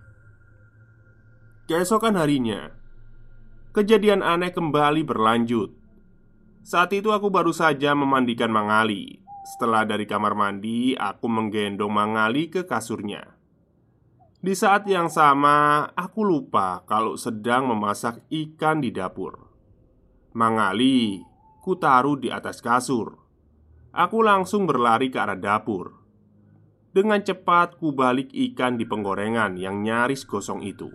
Keesokan 1.69 2.16
harinya, 2.16 2.73
kejadian 3.76 4.25
aneh 4.25 4.57
kembali 4.57 5.04
berlanjut. 5.04 5.76
Saat 6.64 6.97
itu 6.97 7.12
aku 7.12 7.28
baru 7.28 7.52
saja 7.52 7.93
memandikan 7.93 8.49
Mangali. 8.49 9.21
Setelah 9.45 9.85
dari 9.85 10.09
kamar 10.09 10.33
mandi, 10.33 10.97
aku 10.97 11.28
menggendong 11.28 11.93
Mangali 11.93 12.49
ke 12.49 12.64
kasurnya. 12.64 13.37
Di 14.40 14.57
saat 14.57 14.88
yang 14.88 15.12
sama, 15.12 15.93
aku 15.93 16.25
lupa 16.25 16.88
kalau 16.88 17.21
sedang 17.21 17.69
memasak 17.69 18.25
ikan 18.33 18.81
di 18.81 18.88
dapur. 18.97 19.45
Mangali 20.33 21.33
Kutaruh 21.64 22.21
di 22.21 22.28
atas 22.28 22.61
kasur. 22.61 23.16
Aku 23.88 24.21
langsung 24.21 24.68
berlari 24.68 25.09
ke 25.09 25.16
arah 25.16 25.33
dapur. 25.33 25.97
Dengan 26.92 27.25
cepat 27.25 27.80
ku 27.80 27.97
balik 27.97 28.28
ikan 28.37 28.76
di 28.76 28.85
penggorengan 28.85 29.56
yang 29.56 29.80
nyaris 29.80 30.28
gosong 30.28 30.61
itu. 30.61 30.92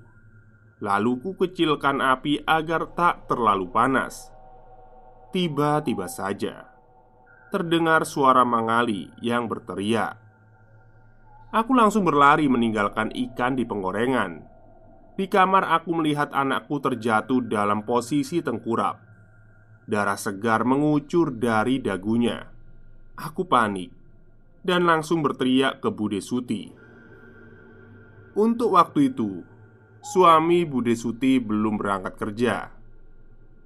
Lalu 0.78 1.26
ku 1.26 1.34
kecilkan 1.34 2.06
api 2.06 2.46
agar 2.46 2.94
tak 2.94 3.26
terlalu 3.26 3.66
panas. 3.74 4.30
Tiba-tiba 5.34 6.06
saja 6.06 6.70
terdengar 7.50 8.06
suara 8.06 8.46
Mangali 8.46 9.10
yang 9.26 9.50
berteriak. 9.50 10.22
Aku 11.50 11.74
langsung 11.74 12.06
berlari 12.06 12.46
meninggalkan 12.46 13.10
ikan 13.10 13.58
di 13.58 13.66
penggorengan. 13.66 14.46
Di 15.18 15.26
kamar 15.26 15.66
aku 15.66 15.98
melihat 15.98 16.30
anakku 16.30 16.78
terjatuh 16.78 17.42
dalam 17.50 17.82
posisi 17.90 18.46
tengkurap. 18.46 19.09
Darah 19.90 20.22
segar 20.22 20.62
mengucur 20.70 21.34
dari 21.34 21.82
dagunya. 21.82 22.46
Aku 23.18 23.50
panik 23.50 23.90
dan 24.62 24.86
langsung 24.86 25.26
berteriak 25.26 25.82
ke 25.82 25.90
Bude 25.90 26.22
Suti. 26.22 26.70
Untuk 28.38 28.78
waktu 28.78 29.10
itu, 29.10 29.42
suami 30.06 30.62
Bude 30.62 30.94
Suti 30.94 31.42
belum 31.42 31.82
berangkat 31.82 32.22
kerja. 32.22 32.70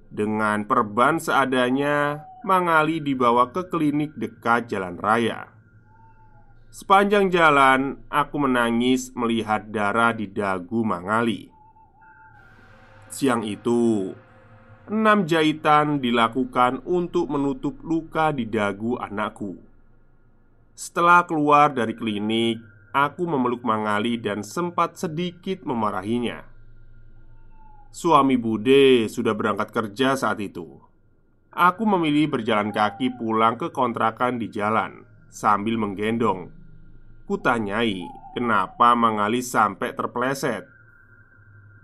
Dengan 0.08 0.64
perban 0.64 1.20
seadanya, 1.20 2.24
Mangali 2.40 3.04
dibawa 3.04 3.52
ke 3.52 3.68
klinik 3.68 4.16
dekat 4.16 4.72
jalan 4.72 4.96
raya. 4.96 5.52
Sepanjang 6.72 7.28
jalan, 7.28 8.00
aku 8.08 8.36
menangis 8.48 9.12
melihat 9.12 9.68
darah 9.68 10.16
di 10.16 10.28
dagu 10.28 10.80
Mangali. 10.84 11.52
Siang 13.12 13.46
itu, 13.46 14.10
enam 14.90 15.24
jahitan 15.24 15.96
dilakukan 15.96 16.84
untuk 16.84 17.32
menutup 17.32 17.80
luka 17.80 18.36
di 18.36 18.44
dagu 18.44 19.00
anakku. 19.00 19.56
Setelah 20.76 21.24
keluar 21.24 21.72
dari 21.72 21.96
klinik, 21.96 22.60
aku 22.92 23.24
memeluk 23.24 23.64
Mangali 23.64 24.20
dan 24.20 24.44
sempat 24.44 25.00
sedikit 25.00 25.64
memarahinya. 25.64 26.44
Suami 27.94 28.34
Bude 28.34 29.06
sudah 29.06 29.32
berangkat 29.32 29.70
kerja 29.70 30.18
saat 30.18 30.42
itu. 30.42 30.82
Aku 31.54 31.86
memilih 31.86 32.34
berjalan 32.34 32.74
kaki 32.74 33.14
pulang 33.14 33.54
ke 33.54 33.70
kontrakan 33.70 34.42
di 34.42 34.50
jalan 34.50 35.06
sambil 35.30 35.78
menggendong 35.78 36.50
Kutanyai, 37.24 38.04
kenapa 38.36 38.92
Mangali 38.92 39.40
sampai 39.40 39.96
terpleset? 39.96 40.73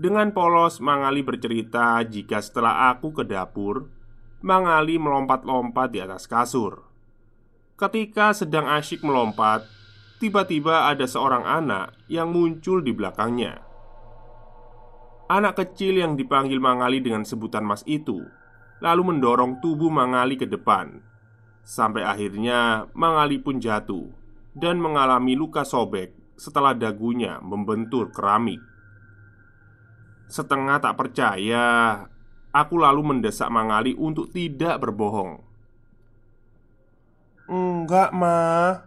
Dengan 0.01 0.33
polos, 0.33 0.81
Mangali 0.81 1.21
bercerita 1.21 2.01
jika 2.09 2.41
setelah 2.41 2.89
aku 2.89 3.13
ke 3.13 3.21
dapur, 3.21 3.85
Mangali 4.41 4.97
melompat-lompat 4.97 5.93
di 5.93 6.01
atas 6.01 6.25
kasur. 6.25 6.89
Ketika 7.77 8.33
sedang 8.33 8.65
asyik 8.65 9.05
melompat, 9.05 9.69
tiba-tiba 10.17 10.89
ada 10.89 11.05
seorang 11.05 11.45
anak 11.45 11.93
yang 12.09 12.33
muncul 12.33 12.81
di 12.81 12.97
belakangnya. 12.97 13.61
Anak 15.29 15.61
kecil 15.61 16.01
yang 16.01 16.17
dipanggil 16.17 16.57
Mangali 16.57 17.05
dengan 17.05 17.29
sebutan 17.29 17.69
Mas 17.69 17.85
itu 17.85 18.25
lalu 18.81 19.03
mendorong 19.05 19.61
tubuh 19.61 19.93
Mangali 19.93 20.41
ke 20.41 20.49
depan, 20.49 21.05
sampai 21.61 22.09
akhirnya 22.09 22.89
Mangali 22.97 23.37
pun 23.37 23.61
jatuh 23.61 24.09
dan 24.57 24.81
mengalami 24.81 25.37
luka 25.37 25.61
sobek 25.61 26.17
setelah 26.41 26.73
dagunya 26.73 27.37
membentur 27.45 28.09
keramik. 28.09 28.70
Setengah 30.31 30.79
tak 30.79 30.95
percaya, 30.95 31.67
aku 32.55 32.79
lalu 32.79 33.03
mendesak 33.03 33.51
Mangali 33.51 33.99
untuk 33.99 34.31
tidak 34.31 34.79
berbohong. 34.79 35.43
"Enggak, 37.51 38.15
Ma. 38.15 38.79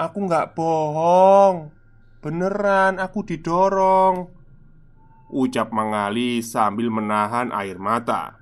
Aku 0.00 0.24
enggak 0.24 0.56
bohong. 0.56 1.68
Beneran 2.24 2.96
aku 2.96 3.20
didorong." 3.28 4.32
Ucap 5.28 5.68
Mangali 5.68 6.40
sambil 6.40 6.88
menahan 6.88 7.52
air 7.52 7.76
mata. 7.76 8.40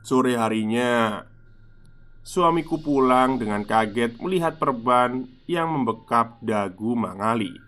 Sore 0.00 0.40
harinya, 0.40 1.22
Suamiku 2.24 2.80
pulang 2.80 3.36
dengan 3.36 3.68
kaget 3.68 4.16
melihat 4.16 4.56
perban 4.56 5.28
yang 5.44 5.68
membekap 5.76 6.40
dagu 6.40 6.96
Mangali. 6.96 7.63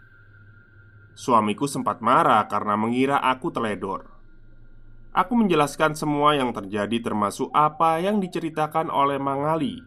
Suamiku 1.16 1.64
sempat 1.64 2.04
marah 2.04 2.44
karena 2.44 2.76
mengira 2.76 3.16
aku 3.24 3.48
teledor. 3.48 4.04
Aku 5.16 5.32
menjelaskan 5.32 5.96
semua 5.96 6.36
yang 6.36 6.52
terjadi, 6.52 7.00
termasuk 7.00 7.48
apa 7.56 8.04
yang 8.04 8.20
diceritakan 8.20 8.92
oleh 8.92 9.16
Mangali. 9.16 9.80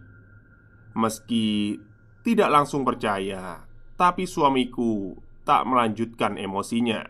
Meski 0.98 1.78
tidak 2.26 2.50
langsung 2.50 2.82
percaya, 2.82 3.62
tapi 3.94 4.26
suamiku 4.26 5.14
tak 5.46 5.70
melanjutkan 5.70 6.34
emosinya. 6.34 7.06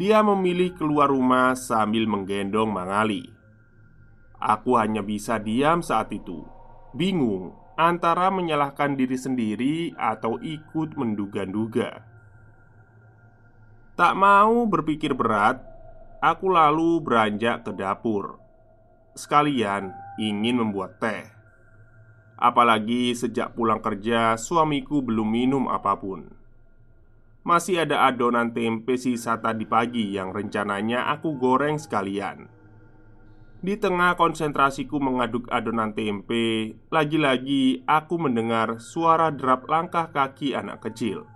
Dia 0.00 0.24
memilih 0.24 0.72
keluar 0.72 1.12
rumah 1.12 1.52
sambil 1.60 2.08
menggendong 2.08 2.72
Mangali. 2.72 3.28
Aku 4.40 4.80
hanya 4.80 5.04
bisa 5.04 5.36
diam 5.36 5.84
saat 5.84 6.08
itu, 6.08 6.40
bingung 6.96 7.52
antara 7.76 8.32
menyalahkan 8.32 8.96
diri 8.96 9.20
sendiri 9.20 9.92
atau 9.92 10.40
ikut 10.40 10.96
menduga-duga. 10.96 12.13
Tak 13.94 14.18
mau 14.18 14.66
berpikir 14.66 15.14
berat, 15.14 15.62
aku 16.18 16.50
lalu 16.50 16.98
beranjak 16.98 17.62
ke 17.62 17.70
dapur. 17.70 18.42
Sekalian 19.14 19.94
ingin 20.18 20.58
membuat 20.58 20.98
teh. 20.98 21.30
Apalagi 22.34 23.14
sejak 23.14 23.54
pulang 23.54 23.78
kerja, 23.78 24.34
suamiku 24.34 24.98
belum 24.98 25.30
minum 25.30 25.64
apa 25.70 25.94
pun. 25.94 26.26
Masih 27.46 27.86
ada 27.86 28.10
adonan 28.10 28.50
tempe 28.50 28.98
sisa 28.98 29.38
tadi 29.38 29.62
pagi 29.62 30.10
yang 30.10 30.34
rencananya 30.34 31.14
aku 31.14 31.38
goreng 31.38 31.78
sekalian. 31.78 32.50
Di 33.62 33.78
tengah 33.78 34.18
konsentrasiku 34.18 34.98
mengaduk 34.98 35.46
adonan 35.54 35.94
tempe, 35.94 36.74
lagi-lagi 36.90 37.86
aku 37.86 38.18
mendengar 38.18 38.82
suara 38.82 39.30
derap 39.30 39.70
langkah 39.70 40.10
kaki 40.10 40.58
anak 40.58 40.82
kecil. 40.82 41.30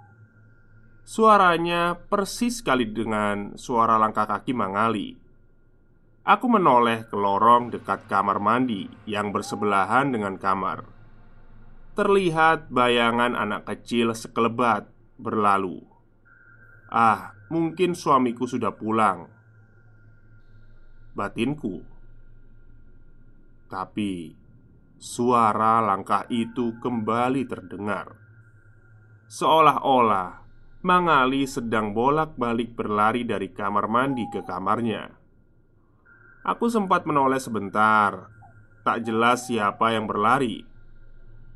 Suaranya 1.08 1.96
persis 1.96 2.60
sekali 2.60 2.84
dengan 2.84 3.56
suara 3.56 3.96
langkah 3.96 4.28
kaki 4.28 4.52
Mangali. 4.52 5.16
Aku 6.28 6.52
menoleh 6.52 7.08
ke 7.08 7.16
lorong 7.16 7.72
dekat 7.72 8.04
kamar 8.12 8.36
mandi 8.36 8.84
yang 9.08 9.32
bersebelahan 9.32 10.12
dengan 10.12 10.36
kamar. 10.36 10.84
Terlihat 11.96 12.68
bayangan 12.68 13.32
anak 13.32 13.64
kecil 13.64 14.12
sekelebat 14.12 14.84
berlalu. 15.16 15.80
Ah, 16.92 17.32
mungkin 17.48 17.96
suamiku 17.96 18.44
sudah 18.44 18.76
pulang. 18.76 19.32
Batinku 21.16 21.96
tapi 23.68 24.32
suara 24.96 25.84
langkah 25.84 26.24
itu 26.32 26.80
kembali 26.80 27.44
terdengar 27.44 28.16
Seolah-olah 29.28 30.47
Mangali 30.78 31.42
sedang 31.50 31.90
bolak-balik 31.90 32.78
berlari 32.78 33.26
dari 33.26 33.50
kamar 33.50 33.90
mandi 33.90 34.22
ke 34.30 34.46
kamarnya. 34.46 35.10
Aku 36.46 36.70
sempat 36.70 37.02
menoleh 37.02 37.42
sebentar. 37.42 38.30
Tak 38.86 39.02
jelas 39.02 39.50
siapa 39.50 39.92
yang 39.92 40.06
berlari. 40.06 40.62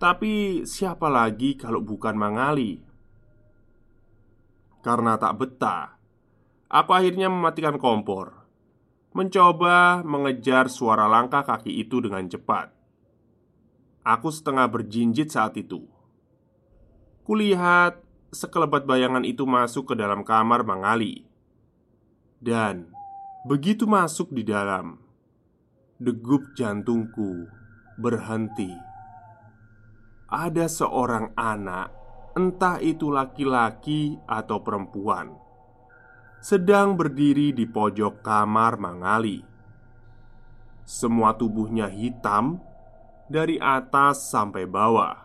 Tapi 0.02 0.66
siapa 0.66 1.06
lagi 1.06 1.54
kalau 1.54 1.78
bukan 1.78 2.18
Mangali? 2.18 2.82
Karena 4.82 5.14
tak 5.14 5.38
betah 5.38 6.02
Aku 6.72 6.90
akhirnya 6.96 7.28
mematikan 7.28 7.76
kompor. 7.78 8.32
Mencoba 9.12 10.00
mengejar 10.02 10.72
suara 10.72 11.04
langkah 11.04 11.44
kaki 11.46 11.68
itu 11.68 12.00
dengan 12.00 12.24
cepat. 12.24 12.72
Aku 14.02 14.32
setengah 14.32 14.66
berjinjit 14.72 15.28
saat 15.28 15.52
itu. 15.60 15.84
Kulihat 17.28 18.01
sekelebat 18.32 18.88
bayangan 18.88 19.22
itu 19.22 19.44
masuk 19.44 19.92
ke 19.92 19.94
dalam 19.94 20.26
kamar 20.26 20.66
Mangali. 20.66 21.28
Dan 22.42 22.90
begitu 23.46 23.86
masuk 23.86 24.34
di 24.34 24.42
dalam, 24.42 24.98
degup 26.02 26.42
jantungku 26.58 27.46
berhenti. 28.00 28.74
Ada 30.26 30.66
seorang 30.66 31.36
anak, 31.38 31.94
entah 32.34 32.82
itu 32.82 33.12
laki-laki 33.12 34.18
atau 34.26 34.64
perempuan 34.64 35.42
sedang 36.42 36.98
berdiri 36.98 37.54
di 37.54 37.70
pojok 37.70 38.18
kamar 38.18 38.74
Mangali. 38.74 39.38
Semua 40.82 41.38
tubuhnya 41.38 41.86
hitam 41.86 42.58
dari 43.30 43.62
atas 43.62 44.26
sampai 44.26 44.66
bawah. 44.66 45.21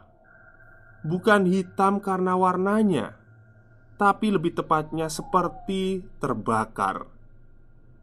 Bukan 1.06 1.46
hitam 1.46 2.02
karena 2.02 2.34
warnanya, 2.34 3.18
tapi 3.98 4.34
lebih 4.34 4.58
tepatnya 4.58 5.10
seperti 5.10 6.06
terbakar, 6.18 7.06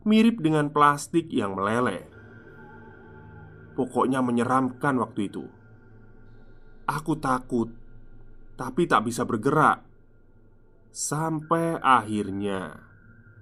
mirip 0.07 0.39
dengan 0.43 0.71
plastik 0.71 1.31
yang 1.31 1.59
meleleh. 1.59 2.07
Pokoknya 3.75 4.23
menyeramkan 4.23 4.99
waktu 5.03 5.27
itu. 5.27 5.45
Aku 6.87 7.19
takut, 7.19 7.73
tapi 8.55 8.87
tak 8.87 9.09
bisa 9.09 9.27
bergerak 9.27 9.83
sampai 10.95 11.75
akhirnya 11.83 12.79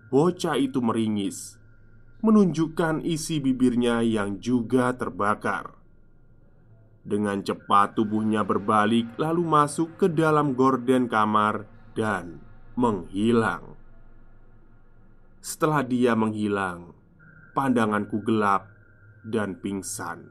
bocah 0.08 0.56
itu 0.56 0.80
meringis, 0.80 1.60
menunjukkan 2.24 3.04
isi 3.04 3.44
bibirnya 3.44 4.00
yang 4.00 4.40
juga 4.40 4.96
terbakar. 4.96 5.81
Dengan 7.02 7.42
cepat 7.42 7.98
tubuhnya 7.98 8.46
berbalik, 8.46 9.18
lalu 9.18 9.42
masuk 9.42 9.98
ke 9.98 10.06
dalam 10.06 10.54
gorden 10.54 11.10
kamar 11.10 11.66
dan 11.98 12.38
menghilang. 12.78 13.74
Setelah 15.42 15.82
dia 15.82 16.14
menghilang, 16.14 16.94
pandanganku 17.58 18.22
gelap 18.22 18.70
dan 19.26 19.58
pingsan. 19.58 20.30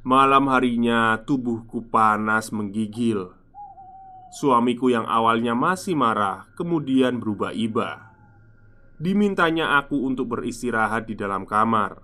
Malam 0.00 0.48
harinya, 0.48 1.20
tubuhku 1.20 1.84
panas 1.92 2.48
menggigil 2.48 3.40
Suamiku 4.30 4.86
yang 4.86 5.10
awalnya 5.10 5.58
masih 5.58 5.98
marah 5.98 6.46
kemudian 6.54 7.18
berubah 7.18 7.50
iba. 7.50 8.14
Dimintanya 8.94 9.74
aku 9.82 10.06
untuk 10.06 10.38
beristirahat 10.38 11.10
di 11.10 11.18
dalam 11.18 11.42
kamar. 11.42 11.98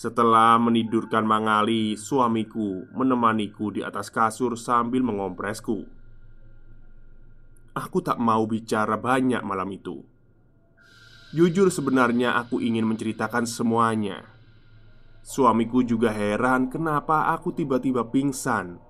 Setelah 0.00 0.56
menidurkan 0.56 1.28
Mangali, 1.28 1.92
suamiku 1.92 2.88
menemaniku 2.96 3.68
di 3.68 3.84
atas 3.84 4.08
kasur 4.08 4.56
sambil 4.56 5.04
mengompresku. 5.04 5.84
Aku 7.76 8.00
tak 8.00 8.16
mau 8.16 8.48
bicara 8.48 8.96
banyak 8.96 9.44
malam 9.44 9.68
itu. 9.68 10.00
Jujur, 11.36 11.68
sebenarnya 11.68 12.32
aku 12.40 12.64
ingin 12.64 12.88
menceritakan 12.88 13.44
semuanya. 13.44 14.24
Suamiku 15.20 15.84
juga 15.84 16.16
heran 16.16 16.72
kenapa 16.72 17.36
aku 17.36 17.52
tiba-tiba 17.52 18.08
pingsan. 18.08 18.80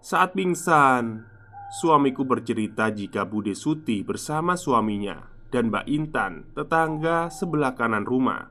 Saat 0.00 0.32
pingsan, 0.32 1.28
suamiku 1.76 2.24
bercerita 2.24 2.88
jika 2.88 3.28
Bude 3.28 3.52
Suti 3.52 4.00
bersama 4.00 4.56
suaminya 4.56 5.28
dan 5.52 5.68
Mbak 5.68 5.86
Intan, 5.92 6.32
tetangga 6.56 7.28
sebelah 7.28 7.76
kanan 7.76 8.08
rumah, 8.08 8.48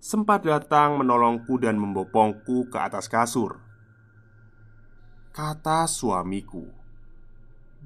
sempat 0.00 0.46
datang 0.46 1.00
menolongku 1.00 1.56
dan 1.60 1.80
membopongku 1.80 2.68
ke 2.70 2.78
atas 2.78 3.08
kasur. 3.10 3.60
Kata 5.32 5.84
suamiku, 5.84 6.64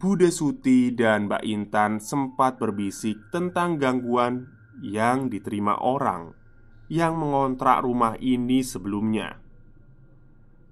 Bude 0.01 0.33
Suti 0.33 0.95
dan 0.97 1.29
Mbak 1.29 1.45
Intan 1.45 2.01
sempat 2.01 2.57
berbisik 2.57 3.29
tentang 3.29 3.77
gangguan 3.77 4.49
yang 4.81 5.29
diterima 5.29 5.77
orang 5.77 6.33
yang 6.91 7.15
mengontrak 7.21 7.85
rumah 7.85 8.19
ini 8.19 8.65
sebelumnya. 8.67 9.39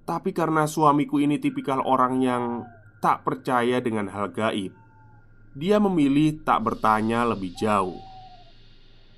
Tapi 0.09 0.33
karena 0.33 0.65
suamiku 0.65 1.21
ini 1.21 1.37
tipikal 1.37 1.85
orang 1.85 2.25
yang 2.25 2.65
tak 2.99 3.23
percaya 3.23 3.79
dengan 3.79 4.11
hal 4.11 4.33
gaib, 4.33 4.73
dia 5.55 5.77
memilih 5.79 6.43
tak 6.43 6.65
bertanya 6.65 7.29
lebih 7.29 7.55
jauh. 7.55 8.01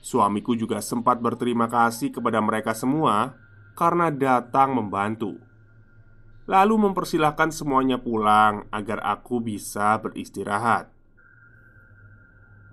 Suamiku 0.00 0.56
juga 0.56 0.80
sempat 0.80 1.20
berterima 1.20 1.68
kasih 1.68 2.08
kepada 2.08 2.40
mereka 2.40 2.72
semua 2.72 3.36
karena 3.76 4.08
datang 4.08 4.72
membantu. 4.72 5.36
Lalu 6.48 6.90
mempersilahkan 6.90 7.52
semuanya 7.52 8.00
pulang 8.00 8.64
agar 8.72 9.04
aku 9.04 9.44
bisa 9.44 10.00
beristirahat. 10.00 10.88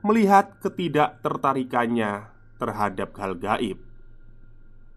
Melihat 0.01 0.55
ketidaktertarikannya 0.63 2.31
terhadap 2.57 3.11
hal 3.19 3.35
gaib, 3.35 3.77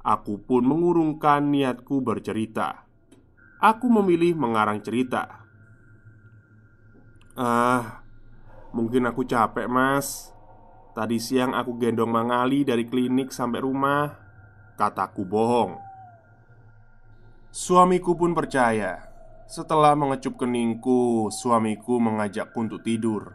aku 0.07 0.39
pun 0.39 0.63
mengurungkan 0.65 1.51
niatku 1.51 1.99
bercerita. 1.99 2.87
Aku 3.61 3.93
memilih 3.93 4.39
mengarang 4.39 4.81
cerita. 4.81 5.45
Ah, 7.37 8.01
mungkin 8.73 9.05
aku 9.05 9.27
capek, 9.29 9.69
Mas. 9.69 10.33
Tadi 11.01 11.17
siang 11.17 11.57
aku 11.57 11.81
gendong 11.81 12.13
Mangali 12.13 12.61
dari 12.61 12.85
klinik 12.85 13.33
sampai 13.33 13.65
rumah. 13.65 14.13
Kataku 14.77 15.25
bohong. 15.25 15.81
Suamiku 17.49 18.13
pun 18.21 18.37
percaya. 18.37 19.09
Setelah 19.49 19.97
mengecup 19.97 20.37
keningku 20.37 21.33
Suamiku 21.33 21.97
mengajakku 21.97 22.53
untuk 22.61 22.85
tidur. 22.85 23.33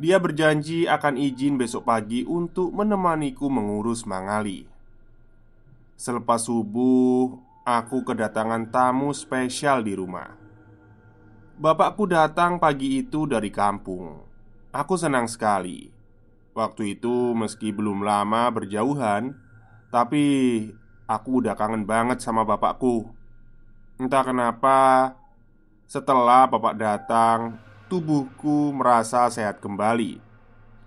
Dia 0.00 0.16
berjanji 0.16 0.88
akan 0.88 1.20
izin 1.20 1.60
besok 1.60 1.92
pagi 1.92 2.24
untuk 2.24 2.72
menemaniku 2.72 3.52
mengurus 3.52 4.08
Mangali 4.08 4.64
Selepas 5.92 6.48
subuh 6.48 7.36
Aku 7.68 8.00
kedatangan 8.00 8.72
tamu 8.72 9.12
spesial 9.12 9.84
di 9.84 9.92
rumah. 9.92 10.32
Bapakku 11.60 12.08
datang 12.08 12.56
pagi 12.56 13.04
itu 13.04 13.28
dari 13.28 13.52
kampung. 13.52 14.24
Aku 14.72 14.96
senang 14.96 15.28
sekali 15.28 15.95
Waktu 16.56 16.96
itu 16.96 17.36
meski 17.36 17.68
belum 17.68 18.00
lama 18.00 18.48
berjauhan 18.48 19.36
Tapi 19.92 20.24
aku 21.04 21.44
udah 21.44 21.52
kangen 21.52 21.84
banget 21.84 22.24
sama 22.24 22.48
bapakku. 22.48 23.12
Entah 24.00 24.24
kenapa 24.24 25.12
Setelah 25.84 26.48
bapak 26.48 26.74
datang 26.80 27.60
Tubuhku 27.86 28.74
merasa 28.74 29.30
sehat 29.30 29.62
kembali. 29.62 30.18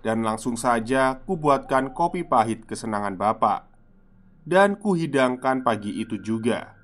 Dan 0.04 0.20
langsung 0.20 0.60
saja 0.60 1.16
kubuatkan 1.24 1.96
kopi 1.96 2.28
pahit 2.28 2.68
kesenangan 2.68 3.16
bapak. 3.16 3.72
Dan 4.44 4.76
kuhidangkan 4.76 5.64
pagi 5.64 5.96
itu 5.96 6.20
juga. 6.20 6.76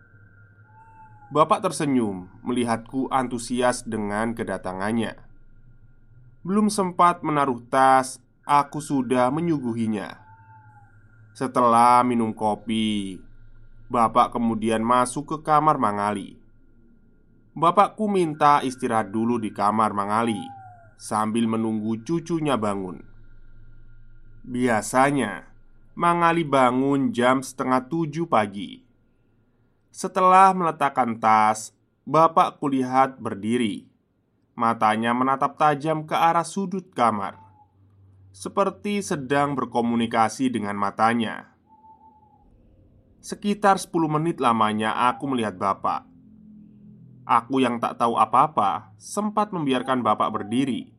Bapak 1.29 1.69
tersenyum 1.69 2.33
melihatku 2.41 3.13
antusias 3.13 3.85
dengan 3.85 4.33
kedatangannya. 4.33 5.21
Belum 6.47 6.73
sempat 6.73 7.21
menaruh 7.21 7.61
tas 7.69 8.17
aku 8.47 8.79
sudah 8.79 9.27
menyuguhinya. 9.35 10.23
Setelah 11.35 12.07
minum 12.07 12.31
kopi, 12.31 13.19
bapak 13.91 14.39
kemudian 14.39 14.81
masuk 14.87 15.27
ke 15.27 15.37
kamar 15.43 15.77
Mangali. 15.77 16.39
Bapakku 17.59 18.07
minta 18.07 18.63
istirahat 18.63 19.11
dulu 19.11 19.43
di 19.43 19.51
kamar 19.51 19.93
Mangali 19.93 20.39
sambil 20.97 21.51
menunggu 21.51 22.01
cucunya 22.07 22.55
bangun. 22.57 23.03
Biasanya, 24.47 25.51
Mangali 25.99 26.47
bangun 26.47 27.11
jam 27.11 27.43
setengah 27.43 27.91
tujuh 27.91 28.31
pagi. 28.31 28.87
Setelah 29.91 30.55
meletakkan 30.55 31.19
tas, 31.19 31.75
bapak 32.07 32.63
kulihat 32.63 33.19
berdiri. 33.19 33.91
Matanya 34.57 35.13
menatap 35.13 35.57
tajam 35.61 36.05
ke 36.09 36.17
arah 36.17 36.45
sudut 36.45 36.89
kamar 36.93 37.46
seperti 38.37 39.01
sedang 39.01 39.57
berkomunikasi 39.57 40.53
dengan 40.53 40.77
matanya. 40.77 41.57
Sekitar 43.25 43.81
10 43.81 43.97
menit 44.13 44.45
lamanya 44.45 44.93
aku 45.09 45.25
melihat 45.33 45.57
bapak. 45.57 46.05
Aku 47.25 47.65
yang 47.65 47.81
tak 47.81 47.97
tahu 47.97 48.21
apa-apa 48.21 48.93
sempat 49.01 49.51
membiarkan 49.51 49.99
bapak 49.99 50.31
berdiri 50.31 50.95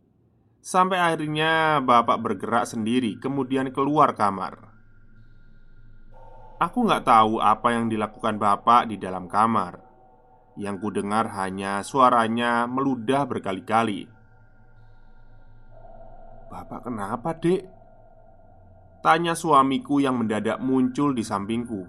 Sampai 0.60 1.00
akhirnya 1.00 1.80
bapak 1.80 2.19
bergerak 2.19 2.67
sendiri 2.67 3.15
kemudian 3.15 3.71
keluar 3.71 4.12
kamar 4.12 4.67
Aku 6.60 6.84
nggak 6.84 7.08
tahu 7.08 7.39
apa 7.39 7.71
yang 7.71 7.88
dilakukan 7.88 8.36
bapak 8.36 8.91
di 8.91 9.00
dalam 9.00 9.32
kamar 9.32 9.80
Yang 10.60 10.76
ku 10.84 10.89
dengar 10.91 11.32
hanya 11.32 11.80
suaranya 11.80 12.67
meludah 12.67 13.23
berkali-kali 13.23 14.16
Bapak 16.48 16.88
kenapa 16.88 17.36
dek? 17.36 17.68
Tanya 19.04 19.36
suamiku 19.36 20.00
yang 20.00 20.24
mendadak 20.24 20.64
muncul 20.64 21.12
di 21.12 21.24
sampingku. 21.24 21.84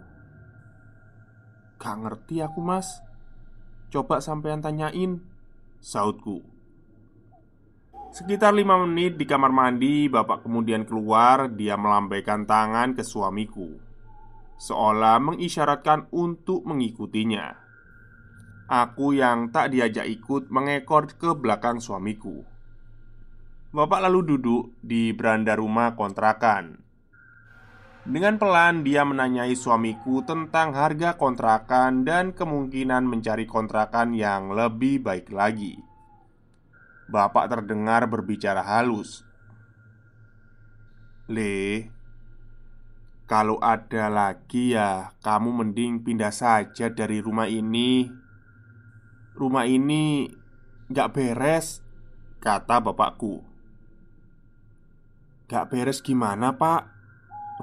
Gak 1.78 1.96
ngerti 2.02 2.42
aku 2.42 2.58
mas. 2.58 2.98
Coba 3.88 4.18
sampean 4.18 4.58
tanyain. 4.58 5.22
Sautku. 5.78 6.42
Sekitar 8.10 8.50
lima 8.50 8.74
menit 8.82 9.14
di 9.14 9.24
kamar 9.30 9.54
mandi 9.54 10.10
Bapak 10.10 10.42
kemudian 10.42 10.82
keluar. 10.82 11.46
Dia 11.54 11.78
melambaikan 11.78 12.42
tangan 12.42 12.98
ke 12.98 13.06
suamiku. 13.06 13.78
Seolah 14.58 15.22
mengisyaratkan 15.22 16.10
untuk 16.10 16.66
mengikutinya. 16.66 17.54
Aku 18.68 19.14
yang 19.14 19.54
tak 19.54 19.70
diajak 19.70 20.04
ikut 20.10 20.50
mengekor 20.50 21.08
ke 21.14 21.30
belakang 21.38 21.78
suamiku 21.78 22.57
Bapak 23.68 24.00
lalu 24.00 24.32
duduk 24.32 24.72
di 24.80 25.12
beranda 25.12 25.52
rumah 25.52 25.92
kontrakan. 25.92 26.80
Dengan 28.08 28.40
pelan, 28.40 28.80
dia 28.80 29.04
menanyai 29.04 29.52
suamiku 29.52 30.24
tentang 30.24 30.72
harga 30.72 31.20
kontrakan 31.20 32.00
dan 32.00 32.32
kemungkinan 32.32 33.04
mencari 33.04 33.44
kontrakan 33.44 34.16
yang 34.16 34.56
lebih 34.56 35.04
baik 35.04 35.28
lagi. 35.28 35.76
Bapak 37.12 37.52
terdengar 37.52 38.08
berbicara 38.08 38.64
halus. 38.64 39.20
"Le, 41.28 41.92
kalau 43.28 43.60
ada 43.60 44.08
lagi 44.08 44.72
ya, 44.72 45.12
kamu 45.20 45.60
mending 45.60 46.00
pindah 46.08 46.32
saja 46.32 46.88
dari 46.88 47.20
rumah 47.20 47.52
ini. 47.52 48.08
Rumah 49.36 49.68
ini 49.68 50.24
gak 50.88 51.12
beres," 51.12 51.84
kata 52.40 52.80
bapakku. 52.80 53.47
Gak 55.48 55.72
beres 55.72 56.04
gimana 56.04 56.60
pak? 56.60 56.92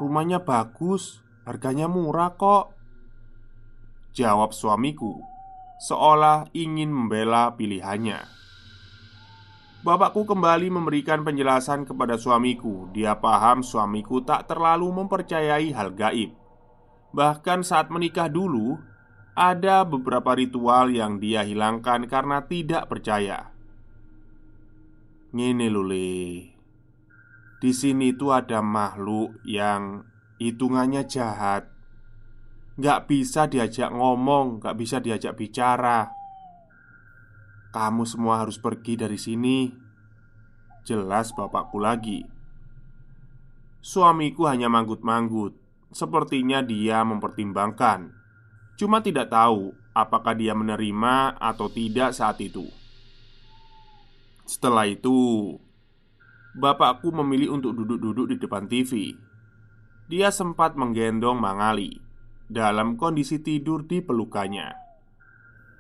Rumahnya 0.02 0.42
bagus, 0.42 1.22
harganya 1.46 1.86
murah 1.86 2.34
kok. 2.34 2.74
Jawab 4.18 4.58
suamiku 4.58 5.22
Seolah 5.76 6.48
ingin 6.56 6.88
membela 6.88 7.52
pilihannya. 7.54 8.24
Bapakku 9.84 10.26
kembali 10.26 10.72
memberikan 10.72 11.22
penjelasan 11.22 11.86
kepada 11.86 12.18
suamiku. 12.18 12.90
Dia 12.96 13.20
paham 13.22 13.62
suamiku 13.62 14.24
tak 14.24 14.50
terlalu 14.50 14.90
mempercayai 14.90 15.70
hal 15.76 15.94
gaib. 15.94 16.34
Bahkan 17.14 17.62
saat 17.62 17.92
menikah 17.94 18.32
dulu 18.32 18.80
Ada 19.36 19.84
beberapa 19.84 20.32
ritual 20.32 20.96
yang 20.96 21.20
dia 21.20 21.44
hilangkan 21.44 22.08
karena 22.08 22.48
tidak 22.48 22.88
percaya. 22.88 23.52
Ngene 25.36 25.68
lule 25.68 26.55
di 27.64 27.72
sini 27.72 28.12
tuh 28.12 28.36
ada 28.36 28.60
makhluk 28.60 29.40
yang 29.48 30.04
hitungannya 30.40 31.08
jahat. 31.08 31.72
Gak 32.76 33.08
bisa 33.08 33.48
diajak 33.48 33.96
ngomong, 33.96 34.60
gak 34.60 34.76
bisa 34.76 35.00
diajak 35.00 35.40
bicara. 35.40 36.12
Kamu 37.72 38.04
semua 38.04 38.44
harus 38.44 38.60
pergi 38.60 39.00
dari 39.00 39.16
sini. 39.16 39.72
Jelas 40.84 41.32
bapakku 41.32 41.80
lagi. 41.80 42.24
Suamiku 43.80 44.48
hanya 44.52 44.68
manggut-manggut. 44.68 45.56
Sepertinya 45.96 46.60
dia 46.60 47.00
mempertimbangkan. 47.08 48.12
Cuma 48.76 49.00
tidak 49.00 49.32
tahu 49.32 49.72
apakah 49.96 50.36
dia 50.36 50.52
menerima 50.52 51.40
atau 51.40 51.72
tidak 51.72 52.12
saat 52.12 52.36
itu. 52.44 52.68
Setelah 54.44 54.86
itu 54.86 55.56
Bapakku 56.56 57.12
memilih 57.12 57.60
untuk 57.60 57.76
duduk-duduk 57.76 58.32
di 58.32 58.36
depan 58.40 58.64
TV 58.72 59.12
Dia 60.08 60.32
sempat 60.32 60.80
menggendong 60.80 61.36
Mangali 61.36 62.00
dalam 62.48 62.96
kondisi 62.96 63.42
tidur 63.42 63.84
di 63.84 64.00
pelukannya, 64.06 64.70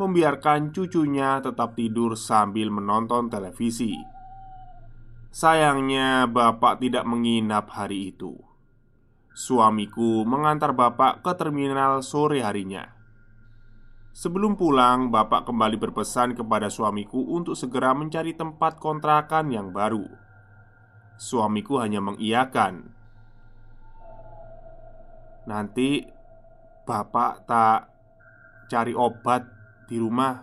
membiarkan 0.01 0.73
cucunya 0.73 1.39
tetap 1.39 1.77
tidur 1.77 2.17
sambil 2.17 2.73
menonton 2.73 3.29
televisi. 3.29 3.95
Sayangnya, 5.29 6.25
bapak 6.25 6.81
tidak 6.81 7.05
menginap 7.05 7.69
hari 7.69 8.15
itu. 8.15 8.33
Suamiku 9.35 10.23
mengantar 10.23 10.71
bapak 10.71 11.21
ke 11.21 11.31
terminal 11.35 12.01
sore 12.01 12.39
harinya. 12.39 12.88
Sebelum 14.15 14.55
pulang, 14.55 15.11
bapak 15.11 15.43
kembali 15.43 15.75
berpesan 15.75 16.39
kepada 16.39 16.71
suamiku 16.71 17.19
untuk 17.35 17.53
segera 17.59 17.91
mencari 17.91 18.31
tempat 18.31 18.79
kontrakan 18.79 19.51
yang 19.51 19.75
baru. 19.75 20.24
Suamiku 21.15 21.80
hanya 21.80 22.04
mengiyakan. 22.04 22.91
Nanti 25.47 26.04
Bapak 26.86 27.49
tak 27.49 27.89
cari 28.69 28.93
obat 28.93 29.47
di 29.89 29.97
rumah. 29.97 30.38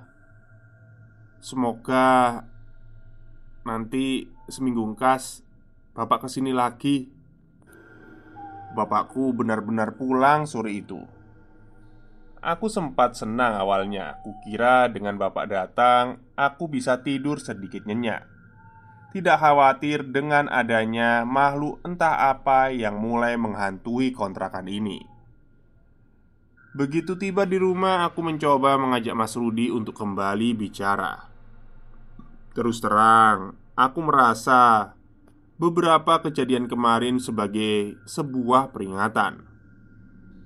Semoga 1.38 2.42
nanti 3.62 4.26
seminggu 4.50 4.82
kas 4.98 5.46
Bapak 5.92 6.26
ke 6.26 6.28
sini 6.32 6.56
lagi. 6.56 7.12
Bapakku 8.72 9.36
benar-benar 9.36 10.00
pulang 10.00 10.48
sore 10.48 10.72
itu. 10.72 10.98
Aku 12.40 12.72
sempat 12.72 13.14
senang 13.14 13.60
awalnya. 13.60 14.18
Kukira 14.24 14.88
dengan 14.88 15.20
bapak 15.20 15.46
datang 15.46 16.24
Aku 16.34 16.66
bisa 16.66 17.04
tidur 17.04 17.38
sedikit 17.38 17.84
nyenyak 17.84 18.31
Tidak 19.12 19.36
khawatir 19.36 20.08
dengan 20.08 20.48
adanya 20.48 21.28
makhluk 21.28 21.84
entah 21.84 22.32
apa 22.32 22.72
yang 22.72 22.96
mulai 22.96 23.36
menghantui 23.36 24.08
kontrakan 24.16 24.66
ini 24.72 25.12
Begitu 26.72 27.20
tiba 27.20 27.44
di 27.44 27.60
rumah, 27.60 28.08
aku 28.08 28.24
mencoba 28.24 28.80
mengajak 28.80 29.12
Mas 29.12 29.36
Rudi 29.36 29.68
untuk 29.68 29.92
kembali 29.92 30.56
bicara. 30.56 31.28
Terus 32.56 32.80
terang, 32.80 33.52
aku 33.76 34.00
merasa 34.00 34.96
beberapa 35.60 36.24
kejadian 36.24 36.72
kemarin 36.72 37.20
sebagai 37.20 38.00
sebuah 38.08 38.72
peringatan. 38.72 39.44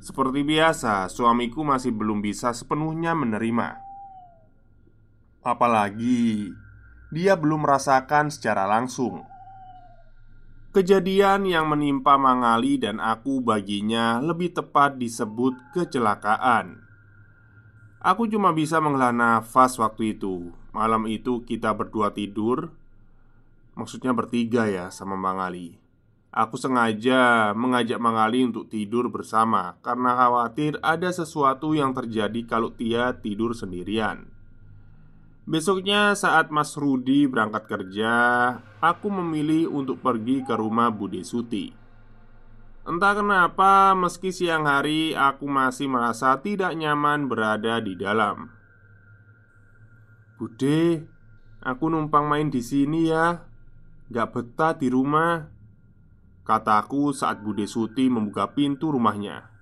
Seperti 0.02 0.42
biasa, 0.42 1.06
suamiku 1.06 1.62
masih 1.62 1.94
belum 1.94 2.18
bisa 2.18 2.50
sepenuhnya 2.50 3.14
menerima. 3.14 3.78
Apalagi 5.46 6.50
dia 7.10 7.38
belum 7.38 7.66
merasakan 7.66 8.28
secara 8.30 8.66
langsung 8.66 9.24
Kejadian 10.76 11.48
yang 11.48 11.72
menimpa 11.72 12.20
Mangali 12.20 12.76
dan 12.76 13.00
aku 13.00 13.40
baginya 13.40 14.20
lebih 14.20 14.52
tepat 14.52 15.00
disebut 15.00 15.56
kecelakaan. 15.72 16.84
Aku 17.96 18.28
cuma 18.28 18.52
bisa 18.52 18.76
menghela 18.76 19.08
nafas 19.08 19.80
waktu 19.80 20.20
itu. 20.20 20.52
Malam 20.76 21.08
itu 21.08 21.40
kita 21.48 21.72
berdua 21.72 22.12
tidur, 22.12 22.76
maksudnya 23.72 24.12
bertiga 24.12 24.68
ya 24.68 24.92
sama 24.92 25.16
Mangali. 25.16 25.80
Aku 26.28 26.60
sengaja 26.60 27.56
mengajak 27.56 27.96
Mangali 27.96 28.44
untuk 28.44 28.68
tidur 28.68 29.08
bersama 29.08 29.80
karena 29.80 30.12
khawatir 30.12 30.76
ada 30.84 31.08
sesuatu 31.08 31.72
yang 31.72 31.96
terjadi 31.96 32.44
kalau 32.44 32.68
dia 32.76 33.16
tidur 33.16 33.56
sendirian. 33.56 34.28
Besoknya 35.46 36.18
saat 36.18 36.50
Mas 36.50 36.74
Rudi 36.74 37.30
berangkat 37.30 37.70
kerja 37.70 38.14
Aku 38.82 39.06
memilih 39.14 39.70
untuk 39.70 40.02
pergi 40.02 40.42
ke 40.42 40.58
rumah 40.58 40.90
Bude 40.90 41.22
Suti 41.22 41.70
Entah 42.82 43.14
kenapa 43.14 43.94
meski 43.94 44.34
siang 44.34 44.66
hari 44.66 45.14
aku 45.14 45.46
masih 45.46 45.86
merasa 45.86 46.38
tidak 46.38 46.70
nyaman 46.70 47.26
berada 47.26 47.82
di 47.82 47.98
dalam. 47.98 48.46
Bude, 50.38 51.02
aku 51.66 51.90
numpang 51.90 52.30
main 52.30 52.46
di 52.46 52.62
sini 52.62 53.10
ya. 53.10 53.42
Gak 54.06 54.30
betah 54.30 54.78
di 54.78 54.86
rumah 54.86 55.50
Kataku 56.46 57.10
saat 57.10 57.42
Bude 57.42 57.66
Suti 57.66 58.06
membuka 58.06 58.54
pintu 58.54 58.94
rumahnya 58.94 59.55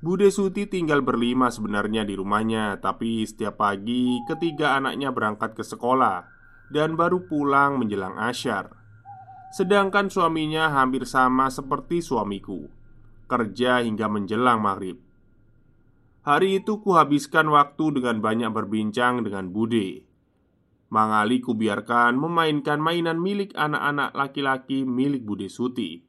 Bude 0.00 0.32
Suti 0.32 0.64
tinggal 0.64 1.04
berlima 1.04 1.52
sebenarnya 1.52 2.08
di 2.08 2.16
rumahnya, 2.16 2.80
tapi 2.80 3.20
setiap 3.28 3.60
pagi 3.60 4.16
ketiga 4.24 4.80
anaknya 4.80 5.12
berangkat 5.12 5.52
ke 5.52 5.60
sekolah 5.60 6.24
dan 6.72 6.96
baru 6.96 7.28
pulang 7.28 7.76
menjelang 7.76 8.16
asyar. 8.16 8.72
Sedangkan 9.52 10.08
suaminya 10.08 10.72
hampir 10.72 11.04
sama 11.04 11.52
seperti 11.52 12.00
suamiku, 12.00 12.64
kerja 13.28 13.84
hingga 13.84 14.08
menjelang 14.08 14.64
maghrib. 14.64 14.96
Hari 16.24 16.64
itu 16.64 16.80
kuhabiskan 16.80 17.52
waktu 17.52 18.00
dengan 18.00 18.24
banyak 18.24 18.56
berbincang 18.56 19.20
dengan 19.20 19.52
Bude. 19.52 20.08
Mangali 20.88 21.44
kubiarkan 21.44 22.16
memainkan 22.16 22.80
mainan 22.80 23.20
milik 23.20 23.52
anak-anak 23.52 24.16
laki-laki 24.16 24.88
milik 24.88 25.28
Bude 25.28 25.52
Suti. 25.52 26.00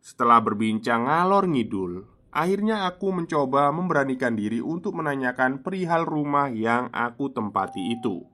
Setelah 0.00 0.40
berbincang 0.40 1.04
ngalor 1.04 1.48
ngidul, 1.48 2.13
Akhirnya 2.34 2.90
aku 2.90 3.14
mencoba 3.14 3.70
memberanikan 3.70 4.34
diri 4.34 4.58
untuk 4.58 4.98
menanyakan 4.98 5.62
perihal 5.62 6.02
rumah 6.02 6.50
yang 6.50 6.90
aku 6.90 7.30
tempati 7.30 7.94
itu. 7.94 8.26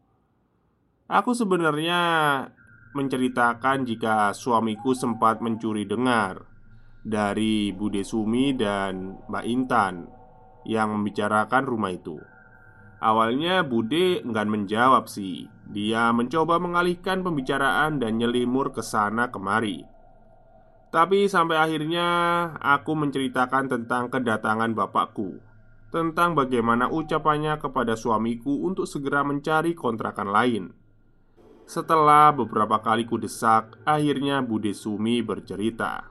Aku 1.05 1.37
sebenarnya 1.37 2.01
menceritakan 2.97 3.85
jika 3.85 4.33
suamiku 4.33 4.97
sempat 4.97 5.45
mencuri 5.45 5.85
dengar 5.85 6.49
dari 7.05 7.77
Bude 7.77 8.01
Sumi 8.01 8.57
dan 8.57 9.21
Mbak 9.29 9.45
Intan 9.45 10.09
yang 10.65 10.97
membicarakan 10.97 11.69
rumah 11.69 11.93
itu. 11.93 12.17
Awalnya 13.05 13.69
Bude 13.69 14.25
enggan 14.25 14.49
menjawab 14.49 15.13
sih. 15.13 15.45
Dia 15.69 16.09
mencoba 16.17 16.57
mengalihkan 16.57 17.21
pembicaraan 17.21 18.01
dan 18.01 18.17
nyelimur 18.17 18.73
ke 18.73 18.81
sana 18.81 19.29
kemari. 19.29 19.85
Tapi 20.91 21.31
sampai 21.31 21.55
akhirnya 21.55 22.09
aku 22.59 22.99
menceritakan 22.99 23.71
tentang 23.71 24.11
kedatangan 24.11 24.75
bapakku. 24.75 25.39
Tentang 25.95 26.35
bagaimana 26.35 26.91
ucapannya 26.91 27.59
kepada 27.63 27.95
suamiku 27.95 28.67
untuk 28.67 28.91
segera 28.91 29.23
mencari 29.23 29.75
kontrakan 29.75 30.31
lain. 30.31 30.65
Setelah 31.71 32.35
beberapa 32.35 32.83
kali 32.83 33.07
kudesak, 33.07 33.79
akhirnya 33.87 34.43
Bude 34.43 34.75
Sumi 34.75 35.23
bercerita. 35.23 36.11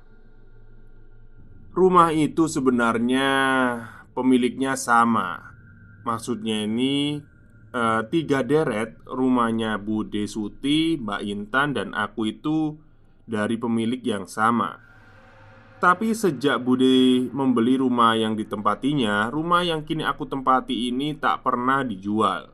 Rumah 1.75 2.15
itu 2.15 2.47
sebenarnya 2.47 3.27
pemiliknya 4.15 4.79
sama. 4.79 5.55
Maksudnya 6.07 6.63
ini 6.63 7.19
e, 7.75 7.83
tiga 8.07 8.43
deret 8.47 8.99
rumahnya 9.03 9.75
Bude 9.75 10.23
Suti, 10.31 10.95
Mbak 10.95 11.21
Intan, 11.27 11.75
dan 11.75 11.91
aku 11.91 12.31
itu 12.31 12.79
dari 13.29 13.55
pemilik 13.61 14.01
yang 14.01 14.25
sama. 14.25 14.81
Tapi 15.79 16.11
sejak 16.11 16.59
Bude 16.59 17.29
membeli 17.31 17.79
rumah 17.79 18.17
yang 18.17 18.35
ditempatinya, 18.35 19.31
rumah 19.31 19.63
yang 19.63 19.85
kini 19.87 20.03
aku 20.03 20.27
tempati 20.27 20.91
ini 20.91 21.15
tak 21.15 21.45
pernah 21.45 21.85
dijual. 21.87 22.51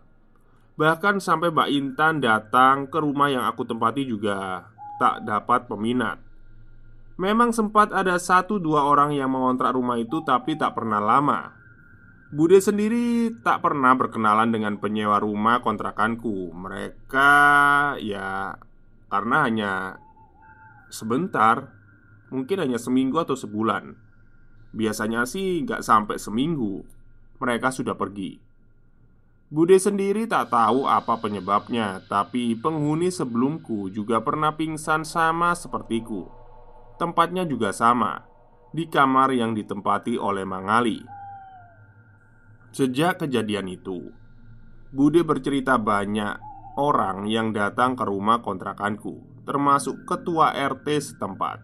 Bahkan 0.75 1.23
sampai 1.23 1.49
Mbak 1.49 1.69
Intan 1.71 2.21
datang 2.21 2.85
ke 2.91 2.99
rumah 2.99 3.31
yang 3.31 3.47
aku 3.47 3.65
tempati 3.65 4.05
juga 4.05 4.69
tak 5.01 5.25
dapat 5.25 5.65
peminat. 5.65 6.21
Memang 7.15 7.55
sempat 7.55 7.95
ada 7.95 8.19
satu 8.19 8.59
dua 8.59 8.83
orang 8.83 9.15
yang 9.15 9.31
mengontrak 9.31 9.71
rumah 9.71 9.95
itu 9.95 10.19
tapi 10.27 10.59
tak 10.59 10.75
pernah 10.75 10.99
lama 10.99 11.55
Bude 12.35 12.59
sendiri 12.59 13.31
tak 13.39 13.63
pernah 13.63 13.95
berkenalan 13.95 14.51
dengan 14.51 14.75
penyewa 14.75 15.23
rumah 15.23 15.63
kontrakanku 15.63 16.51
Mereka 16.51 17.31
ya 18.03 18.59
karena 19.07 19.37
hanya 19.47 19.71
sebentar 20.95 21.75
Mungkin 22.31 22.57
hanya 22.57 22.79
seminggu 22.79 23.21
atau 23.21 23.35
sebulan. 23.35 23.93
Biasanya 24.71 25.27
sih 25.27 25.61
nggak 25.67 25.83
sampai 25.83 26.17
seminggu 26.17 26.87
Mereka 27.43 27.75
sudah 27.75 27.99
pergi. 27.99 28.39
Bude 29.45 29.77
sendiri 29.77 30.25
tak 30.25 30.49
tahu 30.49 30.89
apa 30.89 31.21
penyebabnya 31.21 32.01
Tapi 32.07 32.55
penghuni 32.57 33.11
sebelumku 33.11 33.91
juga 33.91 34.23
pernah 34.23 34.55
pingsan 34.55 35.03
sama 35.03 35.53
sepertiku. 35.53 36.31
Tempatnya 36.95 37.43
juga 37.43 37.75
sama 37.75 38.23
di 38.75 38.91
kamar 38.91 39.31
yang 39.31 39.55
ditempati 39.55 40.19
oleh 40.19 40.43
Mangali. 40.43 40.99
Sejak 42.75 43.23
kejadian 43.23 43.71
itu, 43.71 44.11
Bude 44.91 45.23
bercerita 45.23 45.79
banyak 45.79 46.39
orang 46.75 47.27
yang 47.27 47.55
datang 47.55 47.95
ke 47.95 48.03
rumah 48.03 48.43
kontrakanku, 48.43 49.34
termasuk 49.45 50.03
ketua 50.03 50.51
RT 50.51 51.15
setempat. 51.15 51.61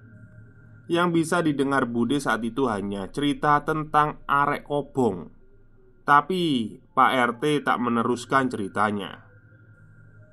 Yang 0.87 1.07
bisa 1.11 1.37
didengar 1.41 1.89
Bude 1.89 2.21
saat 2.21 2.45
itu 2.45 2.69
hanya 2.69 3.09
cerita 3.09 3.59
tentang 3.65 4.21
arek 4.29 4.69
kobong. 4.69 5.33
Tapi 6.05 6.77
Pak 6.93 7.11
RT 7.35 7.65
tak 7.65 7.77
meneruskan 7.81 8.47
ceritanya. 8.47 9.31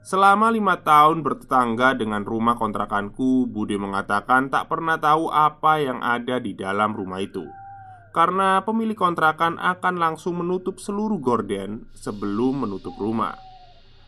Selama 0.08 0.48
lima 0.48 0.80
tahun 0.80 1.20
bertetangga 1.20 1.92
dengan 1.92 2.24
rumah 2.24 2.56
kontrakanku, 2.56 3.44
Bude 3.44 3.76
mengatakan 3.76 4.48
tak 4.48 4.72
pernah 4.72 4.96
tahu 4.96 5.28
apa 5.28 5.84
yang 5.84 6.00
ada 6.00 6.40
di 6.40 6.56
dalam 6.56 6.96
rumah 6.96 7.20
itu. 7.20 7.44
Karena 8.16 8.64
pemilik 8.64 8.96
kontrakan 8.96 9.61
akan 9.61 9.94
langsung 10.00 10.40
menutup 10.40 10.80
seluruh 10.80 11.20
gorden 11.20 11.87
sebelum 11.92 12.64
menutup 12.64 12.96
rumah. 12.96 13.37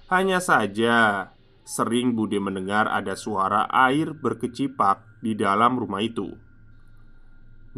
Hanya 0.08 0.40
saja, 0.40 1.30
sering 1.70 2.18
Bude 2.18 2.42
mendengar 2.42 2.90
ada 2.90 3.14
suara 3.14 3.70
air 3.70 4.10
berkecipak 4.10 5.22
di 5.22 5.38
dalam 5.38 5.78
rumah 5.78 6.02
itu. 6.02 6.34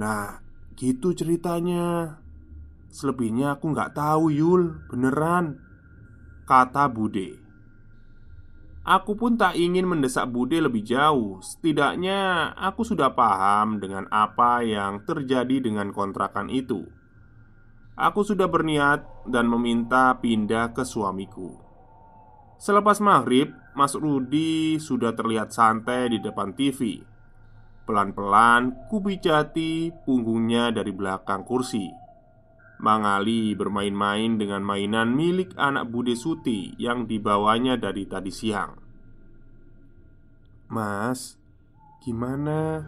Nah, 0.00 0.40
gitu 0.72 1.12
ceritanya. 1.12 2.16
Selebihnya 2.88 3.60
aku 3.60 3.76
nggak 3.76 3.92
tahu, 3.92 4.32
Yul. 4.32 4.88
Beneran, 4.88 5.60
kata 6.48 6.88
Bude. 6.88 7.36
Aku 8.82 9.14
pun 9.14 9.38
tak 9.38 9.54
ingin 9.60 9.86
mendesak 9.86 10.26
Bude 10.32 10.58
lebih 10.58 10.82
jauh. 10.82 11.38
Setidaknya 11.44 12.50
aku 12.56 12.82
sudah 12.82 13.14
paham 13.14 13.78
dengan 13.78 14.10
apa 14.10 14.64
yang 14.64 15.06
terjadi 15.06 15.62
dengan 15.62 15.94
kontrakan 15.94 16.50
itu. 16.50 16.82
Aku 17.94 18.26
sudah 18.26 18.50
berniat 18.50 19.28
dan 19.30 19.46
meminta 19.46 20.16
pindah 20.18 20.74
ke 20.74 20.82
suamiku. 20.82 21.61
Selepas 22.62 23.02
maghrib, 23.02 23.50
Mas 23.74 23.98
Rudi 23.98 24.78
sudah 24.78 25.18
terlihat 25.18 25.50
santai 25.50 26.14
di 26.14 26.22
depan 26.22 26.54
TV. 26.54 27.02
Pelan-pelan 27.82 28.86
kubicati 28.86 29.90
punggungnya 30.06 30.70
dari 30.70 30.94
belakang 30.94 31.42
kursi. 31.42 31.90
Mangali 32.78 33.58
bermain-main 33.58 34.38
dengan 34.38 34.62
mainan 34.62 35.10
milik 35.10 35.58
anak 35.58 35.90
Bude 35.90 36.14
Suti 36.14 36.78
yang 36.78 37.10
dibawanya 37.10 37.74
dari 37.74 38.06
tadi 38.06 38.30
siang. 38.30 38.78
"Mas, 40.70 41.42
gimana? 42.06 42.86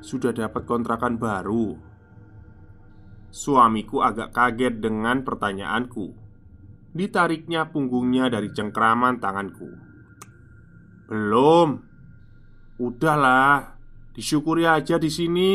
Sudah 0.00 0.32
dapat 0.32 0.64
kontrakan 0.64 1.20
baru?" 1.20 1.76
Suamiku 3.28 4.00
agak 4.00 4.32
kaget 4.32 4.80
dengan 4.80 5.28
pertanyaanku. 5.28 6.27
Ditariknya 6.98 7.70
punggungnya 7.70 8.26
dari 8.26 8.50
cengkraman 8.50 9.22
tanganku. 9.22 9.70
"Belum. 11.06 11.78
Udahlah, 12.82 13.78
disyukuri 14.18 14.66
aja 14.66 14.98
di 14.98 15.06
sini." 15.06 15.52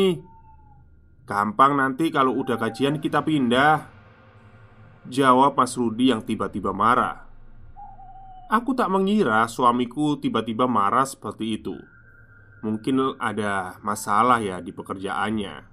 Gampang 1.24 1.80
nanti 1.80 2.12
kalau 2.12 2.36
udah 2.36 2.60
kajian 2.60 3.00
kita 3.00 3.24
pindah 3.24 3.88
Jawab 5.08 5.56
Mas 5.56 5.72
Rudi 5.72 6.12
yang 6.12 6.20
tiba-tiba 6.20 6.76
marah 6.76 7.24
Aku 8.52 8.76
tak 8.76 8.92
mengira 8.92 9.40
suamiku 9.48 10.20
tiba-tiba 10.20 10.68
marah 10.68 11.08
seperti 11.08 11.56
itu 11.60 11.80
Mungkin 12.60 13.16
ada 13.16 13.80
masalah 13.80 14.44
ya 14.44 14.60
di 14.60 14.76
pekerjaannya 14.76 15.72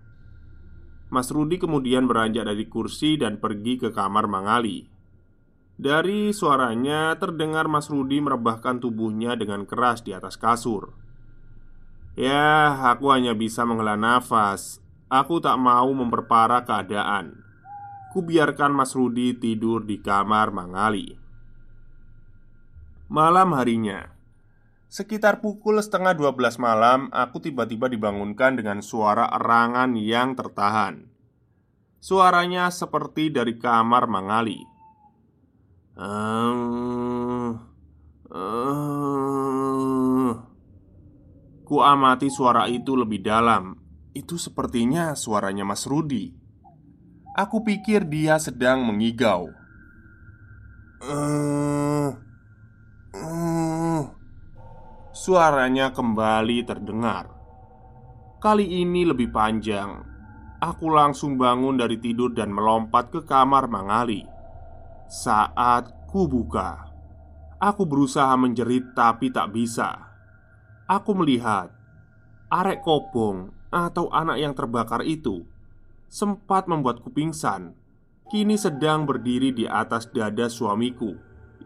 Mas 1.12 1.27
Rudi 1.27 1.60
kemudian 1.60 2.07
beranjak 2.07 2.47
dari 2.47 2.71
kursi 2.71 3.19
dan 3.19 3.43
pergi 3.43 3.75
ke 3.75 3.91
kamar 3.91 4.31
Mangali 4.31 4.90
Dari 5.82 6.30
suaranya 6.30 7.17
terdengar 7.17 7.65
Mas 7.65 7.89
Rudi 7.89 8.22
merebahkan 8.22 8.78
tubuhnya 8.78 9.34
dengan 9.34 9.65
keras 9.65 10.06
di 10.06 10.13
atas 10.13 10.38
kasur 10.38 10.94
Ya, 12.13 12.70
aku 12.94 13.10
hanya 13.10 13.34
bisa 13.34 13.65
menghela 13.65 13.98
nafas 13.98 14.82
Aku 15.12 15.44
tak 15.44 15.60
mau 15.60 15.91
memperparah 15.91 16.63
keadaan. 16.63 17.44
Kubiarkan 18.15 18.72
Mas 18.72 18.96
Rudi 18.96 19.36
tidur 19.36 19.84
di 19.84 20.00
kamar 20.00 20.56
Mangali. 20.56 21.20
Malam 23.12 23.52
harinya, 23.52 24.08
sekitar 24.88 25.44
pukul 25.44 25.84
setengah 25.84 26.15
dua 26.15 26.32
belas 26.32 26.56
malam, 26.56 27.12
aku 27.12 27.44
tiba-tiba 27.44 27.91
dibangunkan 27.91 28.56
dengan 28.56 28.80
suara 28.80 29.28
erangan 29.36 30.00
yang 30.00 30.32
tertahan. 30.32 31.12
Suaranya 32.00 32.72
seperti 32.72 33.36
dari 33.36 33.60
kamar 33.60 34.08
Mangali. 34.08 34.70
Uh, 36.02 37.62
uh. 38.34 40.34
Ku 41.62 41.78
amati 41.86 42.34
suara 42.34 42.66
itu 42.66 42.98
lebih 42.98 43.22
dalam 43.22 43.78
itu 44.18 44.42
sepertinya 44.42 45.14
suaranya 45.14 45.62
Mas 45.62 45.86
Rudi. 45.86 46.34
Aku 47.38 47.62
pikir 47.62 48.10
dia 48.10 48.42
sedang 48.42 48.82
mengigau. 48.82 49.54
Uh, 51.06 52.18
uh. 53.14 54.04
Suaranya 55.14 55.94
kembali 55.94 56.66
terdengar. 56.66 57.30
Kali 58.42 58.66
ini 58.66 59.06
lebih 59.06 59.30
panjang. 59.30 60.02
Aku 60.66 60.90
langsung 60.90 61.38
bangun 61.38 61.78
dari 61.78 62.02
tidur 62.02 62.34
dan 62.34 62.50
melompat 62.50 63.14
ke 63.14 63.22
kamar 63.22 63.70
Mangali. 63.70 64.40
Saat 65.12 66.08
ku 66.08 66.24
buka, 66.24 66.88
aku 67.60 67.84
berusaha 67.84 68.32
menjerit 68.39 68.95
tapi 68.95 69.28
tak 69.28 69.52
bisa. 69.52 70.08
Aku 70.88 71.12
melihat 71.12 71.67
arek 72.47 72.80
kobong 72.80 73.52
atau 73.76 74.08
anak 74.08 74.39
yang 74.39 74.56
terbakar 74.56 75.04
itu 75.04 75.43
sempat 76.08 76.71
membuatku 76.71 77.12
pingsan, 77.12 77.76
kini 78.32 78.56
sedang 78.56 79.04
berdiri 79.04 79.52
di 79.52 79.67
atas 79.67 80.08
dada 80.15 80.47
suamiku 80.47 81.12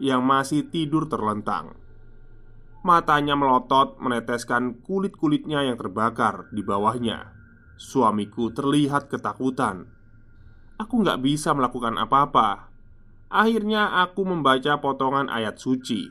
yang 0.02 0.26
masih 0.26 0.66
tidur 0.66 1.06
terlentang. 1.06 1.78
Matanya 2.82 3.38
melotot 3.38 3.94
meneteskan 4.02 4.82
kulit-kulitnya 4.82 5.70
yang 5.70 5.78
terbakar 5.78 6.50
di 6.50 6.66
bawahnya. 6.66 7.30
Suamiku 7.78 8.50
terlihat 8.50 9.06
ketakutan. 9.06 9.86
Aku 10.82 10.98
nggak 10.98 11.22
bisa 11.22 11.54
melakukan 11.54 11.94
apa-apa. 11.94 12.74
Akhirnya 13.26 14.06
aku 14.06 14.22
membaca 14.22 14.78
potongan 14.78 15.26
ayat 15.26 15.58
suci. 15.58 16.10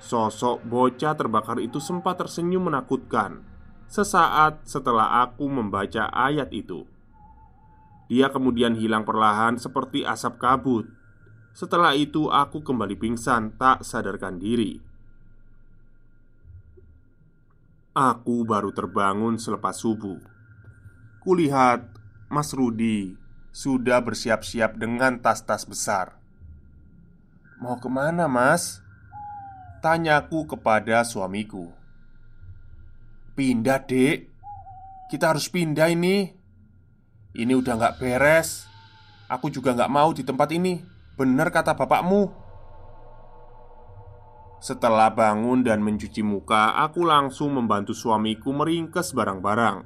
Sosok 0.00 0.64
bocah 0.64 1.12
terbakar 1.12 1.60
itu 1.60 1.76
sempat 1.76 2.16
tersenyum 2.16 2.72
menakutkan 2.72 3.44
sesaat 3.90 4.62
setelah 4.62 5.26
aku 5.26 5.50
membaca 5.50 6.06
ayat 6.14 6.54
itu. 6.54 6.86
Dia 8.06 8.30
kemudian 8.30 8.78
hilang 8.78 9.02
perlahan 9.02 9.58
seperti 9.58 10.06
asap 10.06 10.38
kabut. 10.38 10.86
Setelah 11.50 11.98
itu, 11.98 12.30
aku 12.30 12.62
kembali 12.62 12.94
pingsan, 12.94 13.58
tak 13.58 13.82
sadarkan 13.82 14.38
diri. 14.38 14.78
Aku 17.90 18.46
baru 18.46 18.70
terbangun 18.70 19.34
selepas 19.42 19.74
subuh. 19.74 20.22
Kulihat 21.18 21.90
Mas 22.30 22.54
Rudi 22.54 23.18
sudah 23.50 23.98
bersiap-siap 23.98 24.78
dengan 24.78 25.18
tas-tas 25.18 25.66
besar. 25.66 26.19
"Mau 27.60 27.76
ke 27.76 27.86
mana, 27.92 28.24
Mas?" 28.26 28.80
tanyaku 29.80 30.44
kepada 30.44 31.02
suamiku. 31.02 31.72
Pindah 33.34 33.80
dek 33.80 34.28
Kita 35.10 35.34
harus 35.34 35.50
pindah 35.50 35.90
ini. 35.90 36.30
Ini 37.34 37.50
udah 37.50 37.74
gak 37.74 37.96
beres. 37.98 38.70
Aku 39.26 39.50
juga 39.50 39.74
gak 39.74 39.90
mau 39.90 40.14
di 40.14 40.22
tempat 40.22 40.54
ini. 40.54 40.78
Bener 41.18 41.50
kata 41.50 41.74
bapakmu. 41.74 42.30
Setelah 44.62 45.10
bangun 45.10 45.66
dan 45.66 45.82
mencuci 45.82 46.22
muka 46.22 46.78
Aku 46.86 47.02
langsung 47.02 47.58
membantu 47.58 47.90
suamiku 47.90 48.54
meringkes 48.54 49.10
barang-barang. 49.10 49.82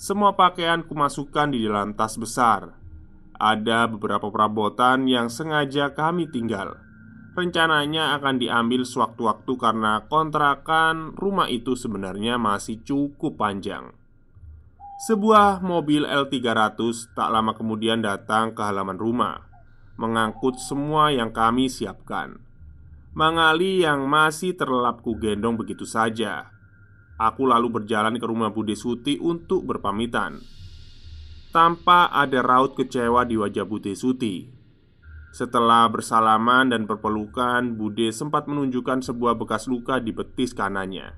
Semua 0.00 0.32
pakaian 0.32 0.80
kumasukkan 0.80 1.52
di 1.52 1.68
dalam 1.68 1.92
tas 1.92 2.16
besar. 2.16 2.72
Ada 3.36 3.84
beberapa 3.84 4.32
perabotan 4.32 5.04
yang 5.04 5.28
sengaja 5.28 5.92
kami 5.92 6.24
tinggal 6.32 6.87
rencananya 7.38 8.18
akan 8.18 8.42
diambil 8.42 8.82
sewaktu-waktu 8.82 9.52
karena 9.54 10.02
kontrakan 10.10 11.14
rumah 11.14 11.46
itu 11.46 11.78
sebenarnya 11.78 12.34
masih 12.34 12.82
cukup 12.82 13.38
panjang. 13.38 13.94
Sebuah 15.06 15.62
mobil 15.62 16.02
L300 16.02 17.14
tak 17.14 17.30
lama 17.30 17.54
kemudian 17.54 18.02
datang 18.02 18.50
ke 18.50 18.58
halaman 18.66 18.98
rumah, 18.98 19.46
mengangkut 19.94 20.58
semua 20.58 21.14
yang 21.14 21.30
kami 21.30 21.70
siapkan. 21.70 22.42
Mangali 23.14 23.86
yang 23.86 24.10
masih 24.10 24.58
terlelap 24.58 24.98
ku 25.06 25.14
gendong 25.14 25.54
begitu 25.54 25.86
saja. 25.86 26.50
Aku 27.14 27.46
lalu 27.46 27.70
berjalan 27.70 28.18
ke 28.18 28.26
rumah 28.26 28.50
Bude 28.50 28.74
Suti 28.74 29.22
untuk 29.22 29.62
berpamitan. 29.62 30.42
Tanpa 31.54 32.10
ada 32.10 32.42
raut 32.42 32.74
kecewa 32.74 33.22
di 33.22 33.38
wajah 33.38 33.66
Bude 33.66 33.94
Suti 33.94 34.57
Setelah 35.28 35.86
bersalaman 35.92 36.72
dan 36.72 36.88
berpelukan 36.88 37.76
Bude 37.76 38.10
sempat 38.10 38.48
menunjukkan 38.48 39.04
sebuah 39.04 39.36
bekas 39.36 39.68
luka 39.68 40.00
di 40.00 40.16
betis 40.16 40.56
kanannya 40.56 41.12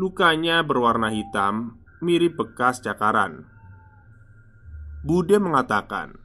Lukanya 0.00 0.64
berwarna 0.64 1.12
hitam 1.12 1.76
Mirip 2.00 2.40
bekas 2.40 2.80
cakaran 2.80 3.44
Bude 5.04 5.36
mengatakan 5.36 6.22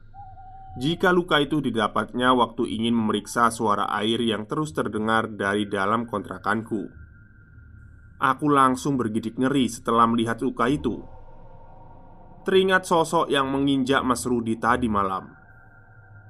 jika 0.78 1.10
luka 1.10 1.42
itu 1.42 1.58
didapatnya 1.58 2.30
waktu 2.38 2.70
ingin 2.70 2.94
memeriksa 2.94 3.50
suara 3.50 3.90
air 3.98 4.22
yang 4.22 4.46
terus 4.46 4.70
terdengar 4.70 5.26
dari 5.26 5.66
dalam 5.66 6.06
kontrakanku. 6.06 6.86
Aku 8.22 8.46
langsung 8.46 8.94
bergidik 8.94 9.42
ngeri 9.42 9.66
setelah 9.66 10.06
melihat 10.06 10.38
luka 10.38 10.70
itu. 10.70 11.02
Teringat 12.46 12.86
sosok 12.86 13.26
yang 13.26 13.50
menginjak 13.50 14.06
Mas 14.06 14.22
Rudi 14.22 14.54
tadi 14.54 14.86
malam. 14.86 15.37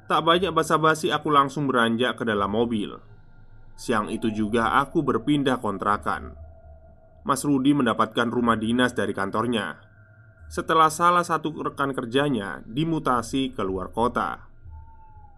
Tak 0.08 0.24
banyak 0.24 0.56
basa-basi 0.56 1.12
aku 1.12 1.28
langsung 1.28 1.68
beranjak 1.68 2.16
ke 2.16 2.24
dalam 2.24 2.48
mobil. 2.48 2.96
Siang 3.76 4.08
itu 4.08 4.32
juga 4.32 4.80
aku 4.80 5.04
berpindah 5.04 5.60
kontrakan. 5.60 6.32
Mas 7.28 7.44
Rudi 7.44 7.76
mendapatkan 7.76 8.24
rumah 8.32 8.56
dinas 8.56 8.96
dari 8.96 9.12
kantornya 9.12 9.84
setelah 10.48 10.88
salah 10.88 11.20
satu 11.20 11.52
rekan 11.60 11.92
kerjanya 11.92 12.64
dimutasi 12.64 13.52
ke 13.52 13.60
luar 13.60 13.92
kota. 13.92 14.48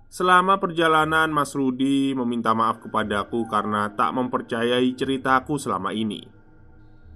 Selama 0.07 0.63
perjalanan, 0.63 1.31
Mas 1.35 1.51
Rudi 1.55 2.15
meminta 2.15 2.55
maaf 2.55 2.79
kepadaku 2.83 3.47
karena 3.51 3.91
tak 3.95 4.15
mempercayai 4.15 4.87
ceritaku 4.95 5.59
selama 5.59 5.91
ini. 5.91 6.27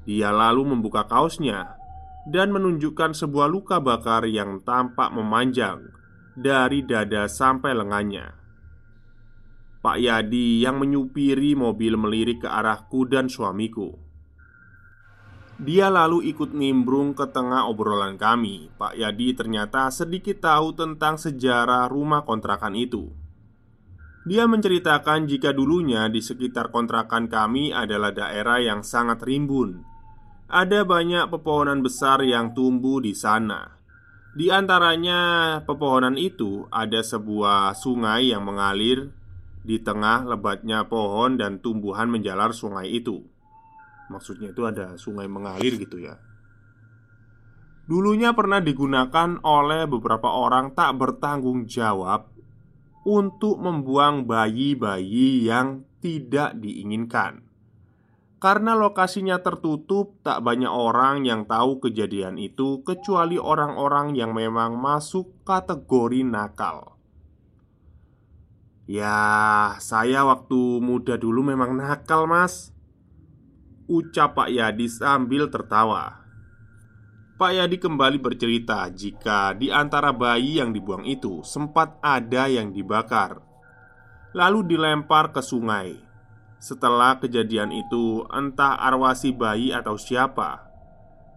Dia 0.06 0.34
lalu 0.34 0.74
membuka 0.74 1.06
kaosnya 1.06 1.74
dan 2.26 2.50
menunjukkan 2.50 3.14
sebuah 3.14 3.46
luka 3.46 3.78
bakar 3.78 4.26
yang 4.26 4.58
tampak 4.62 5.10
memanjang 5.14 5.86
dari 6.34 6.82
dada 6.82 7.30
sampai 7.30 7.72
lengannya. 7.72 8.26
Pak 9.78 9.96
Yadi 10.00 10.64
yang 10.64 10.82
menyupiri 10.82 11.54
mobil 11.54 11.94
melirik 11.94 12.42
ke 12.42 12.48
arahku 12.50 13.06
dan 13.06 13.30
suamiku. 13.30 13.94
Dia 15.54 15.86
lalu 15.86 16.34
ikut 16.34 16.50
nimbrung 16.50 17.14
ke 17.14 17.30
tengah 17.30 17.70
obrolan 17.70 18.18
kami. 18.18 18.74
Pak 18.74 18.98
Yadi 18.98 19.38
ternyata 19.38 19.86
sedikit 19.94 20.42
tahu 20.42 20.74
tentang 20.74 21.14
sejarah 21.14 21.86
rumah 21.86 22.26
kontrakan 22.26 22.74
itu. 22.74 23.06
Dia 24.24 24.48
menceritakan 24.48 25.28
jika 25.28 25.52
dulunya 25.52 26.08
di 26.08 26.24
sekitar 26.24 26.72
kontrakan 26.72 27.28
kami 27.28 27.70
adalah 27.76 28.10
daerah 28.10 28.58
yang 28.58 28.80
sangat 28.80 29.20
rimbun. 29.22 29.84
Ada 30.48 30.82
banyak 30.82 31.28
pepohonan 31.28 31.84
besar 31.84 32.24
yang 32.24 32.56
tumbuh 32.56 33.04
di 33.04 33.12
sana. 33.12 33.83
Di 34.34 34.50
antaranya 34.50 35.62
pepohonan 35.62 36.18
itu 36.18 36.66
ada 36.74 37.00
sebuah 37.00 37.78
sungai 37.78 38.34
yang 38.34 38.42
mengalir 38.42 39.14
di 39.62 39.78
tengah 39.78 40.26
lebatnya 40.26 40.84
pohon 40.90 41.38
dan 41.38 41.62
tumbuhan 41.62 42.10
menjalar 42.10 42.50
sungai 42.50 42.90
itu. 42.90 43.22
Maksudnya 44.08 44.52
itu 44.52 44.62
ada 44.68 45.00
sungai 45.00 45.24
mengalir 45.24 45.80
gitu 45.80 45.96
ya 45.96 46.20
Dulunya 47.84 48.32
pernah 48.32 48.60
digunakan 48.60 49.40
oleh 49.44 49.88
beberapa 49.88 50.28
orang 50.28 50.72
tak 50.76 50.96
bertanggung 50.96 51.68
jawab 51.68 52.32
Untuk 53.04 53.60
membuang 53.60 54.24
bayi-bayi 54.24 55.48
yang 55.48 55.84
tidak 56.00 56.56
diinginkan 56.60 57.43
Karena 58.44 58.76
lokasinya 58.76 59.40
tertutup, 59.40 60.20
tak 60.20 60.44
banyak 60.44 60.68
orang 60.68 61.24
yang 61.24 61.48
tahu 61.48 61.80
kejadian 61.80 62.36
itu 62.36 62.84
Kecuali 62.84 63.40
orang-orang 63.40 64.12
yang 64.12 64.36
memang 64.36 64.76
masuk 64.76 65.32
kategori 65.48 66.20
nakal. 66.28 67.00
Ya, 68.84 69.72
saya 69.80 70.28
waktu 70.28 70.60
muda 70.84 71.16
dulu 71.16 71.40
memang 71.40 71.72
nakal 71.72 72.28
mas. 72.28 72.68
Ucap 73.88 74.36
Pak 74.36 74.52
Yadi 74.52 74.92
sambil 74.92 75.48
tertawa. 75.48 76.20
Pak 77.40 77.48
Yadi 77.48 77.80
kembali 77.80 78.20
bercerita 78.20 78.92
jika 78.92 79.56
di 79.56 79.72
antara 79.72 80.12
bayi 80.12 80.60
yang 80.60 80.76
dibuang 80.76 81.08
itu 81.08 81.40
sempat 81.48 81.96
ada 82.04 82.44
yang 82.46 82.76
dibakar 82.76 83.40
Lalu 84.36 84.76
dilempar 84.76 85.32
ke 85.34 85.42
sungai 85.42 86.03
Setelah 86.64 87.20
kejadian 87.20 87.76
itu 87.76 88.24
entah 88.32 88.80
arwasi 88.80 89.36
bayi 89.36 89.68
atau 89.68 90.00
siapa 90.00 90.64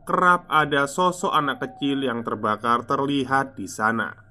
Kerap 0.08 0.48
ada 0.48 0.88
sosok 0.88 1.36
anak 1.36 1.60
kecil 1.60 2.08
yang 2.08 2.24
terbakar 2.24 2.88
terlihat 2.88 3.60
di 3.60 3.68
sana 3.68 4.24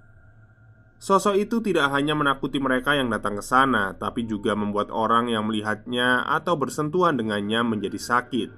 Sosok 0.96 1.36
itu 1.36 1.60
tidak 1.60 1.92
hanya 1.92 2.16
menakuti 2.16 2.56
mereka 2.56 2.96
yang 2.96 3.12
datang 3.12 3.36
ke 3.36 3.44
sana, 3.44 3.92
tapi 4.00 4.24
juga 4.24 4.56
membuat 4.56 4.88
orang 4.88 5.28
yang 5.28 5.44
melihatnya 5.44 6.24
atau 6.24 6.56
bersentuhan 6.56 7.20
dengannya 7.20 7.60
menjadi 7.60 8.00
sakit. 8.00 8.48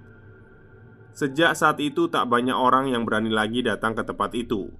Sejak 1.18 1.58
saat 1.58 1.82
itu, 1.82 2.06
tak 2.06 2.30
banyak 2.30 2.54
orang 2.54 2.94
yang 2.94 3.02
berani 3.02 3.34
lagi 3.34 3.66
datang 3.66 3.98
ke 3.98 4.06
tempat 4.06 4.38
itu. 4.38 4.70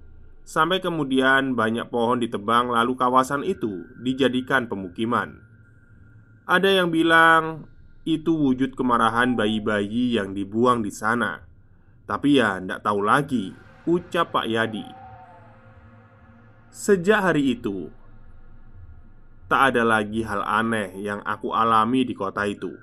Sampai 0.47 0.79
kemudian, 0.79 1.51
banyak 1.51 1.91
pohon 1.91 2.23
ditebang, 2.23 2.71
lalu 2.71 2.95
kawasan 2.95 3.43
itu 3.43 3.83
dijadikan 3.99 4.71
pemukiman. 4.71 5.48
Ada 6.49 6.81
yang 6.81 6.89
bilang 6.89 7.69
itu 8.09 8.33
wujud 8.33 8.73
kemarahan 8.73 9.37
bayi-bayi 9.37 10.17
yang 10.17 10.33
dibuang 10.33 10.81
di 10.81 10.89
sana, 10.89 11.45
tapi 12.09 12.41
ya, 12.41 12.57
tidak 12.57 12.81
tahu 12.81 13.05
lagi, 13.05 13.53
ucap 13.85 14.33
Pak 14.33 14.49
Yadi. 14.49 14.87
Sejak 16.73 17.21
hari 17.21 17.53
itu, 17.53 17.93
tak 19.45 19.77
ada 19.77 19.85
lagi 19.85 20.25
hal 20.25 20.41
aneh 20.41 20.97
yang 20.97 21.21
aku 21.21 21.53
alami 21.53 22.01
di 22.01 22.17
kota 22.17 22.49
itu. 22.49 22.73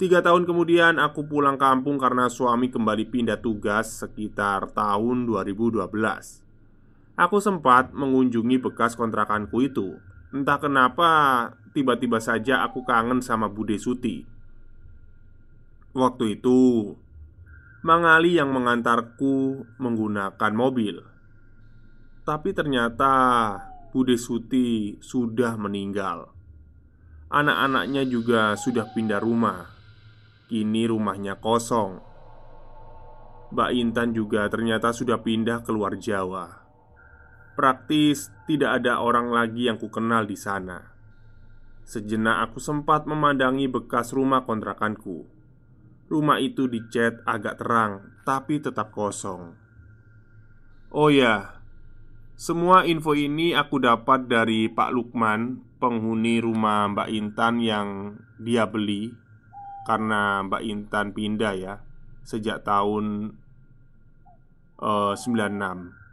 Tiga 0.00 0.24
tahun 0.24 0.48
kemudian, 0.48 0.96
aku 0.96 1.28
pulang 1.28 1.60
kampung 1.60 2.00
karena 2.00 2.32
suami 2.32 2.72
kembali 2.72 3.12
pindah 3.12 3.44
tugas 3.44 4.00
sekitar 4.00 4.72
tahun 4.72 5.28
2012. 5.28 5.84
Aku 7.12 7.44
sempat 7.44 7.92
mengunjungi 7.92 8.56
bekas 8.56 8.96
kontrakanku 8.96 9.68
itu. 9.68 10.00
Entah 10.28 10.60
kenapa, 10.60 11.10
tiba-tiba 11.72 12.20
saja 12.20 12.60
aku 12.60 12.84
kangen 12.84 13.24
sama 13.24 13.48
Bude 13.48 13.80
Suti. 13.80 14.28
Waktu 15.96 16.36
itu, 16.36 16.92
Mangali 17.80 18.36
yang 18.36 18.52
mengantarku 18.52 19.64
menggunakan 19.80 20.52
mobil. 20.52 21.00
Tapi 22.28 22.52
ternyata 22.52 23.12
Bude 23.88 24.20
Suti 24.20 25.00
sudah 25.00 25.56
meninggal. 25.56 26.28
Anak-anaknya 27.32 28.04
juga 28.04 28.52
sudah 28.52 28.92
pindah 28.92 29.24
rumah. 29.24 29.64
Kini 30.44 30.84
rumahnya 30.84 31.40
kosong. 31.40 32.04
Mbak 33.48 33.70
Intan 33.80 34.12
juga 34.12 34.44
ternyata 34.52 34.92
sudah 34.92 35.24
pindah 35.24 35.64
keluar 35.64 35.96
Jawa 35.96 36.67
Praktis 37.58 38.30
tidak 38.46 38.78
ada 38.78 39.02
orang 39.02 39.34
lagi 39.34 39.66
yang 39.66 39.82
kukenal 39.82 40.30
di 40.30 40.38
sana. 40.38 40.94
Sejenak 41.82 42.46
aku 42.46 42.62
sempat 42.62 43.02
memandangi 43.02 43.66
bekas 43.66 44.14
rumah 44.14 44.46
kontrakanku. 44.46 45.26
Rumah 46.06 46.38
itu 46.38 46.70
dicat 46.70 47.20
agak 47.26 47.58
terang 47.58 48.14
Tapi 48.22 48.62
tetap 48.62 48.94
kosong. 48.94 49.58
Oh 50.94 51.10
ya, 51.10 51.58
semua 52.38 52.86
info 52.86 53.18
ini 53.18 53.50
aku 53.58 53.82
dapat 53.82 54.30
dari 54.30 54.70
Pak 54.70 54.94
Lukman, 54.94 55.58
penghuni 55.82 56.38
rumah 56.38 56.86
Mbak 56.94 57.10
Intan 57.10 57.58
yang 57.58 57.88
dia 58.38 58.70
beli. 58.70 59.10
Karena 59.82 60.46
Mbak 60.46 60.62
Intan 60.62 61.10
pindah 61.10 61.54
ya 61.58 61.74
sejak 62.22 62.62
tahun 62.62 63.34
uh, 64.78 65.18
eh, 65.18 65.26
96. 65.26 66.07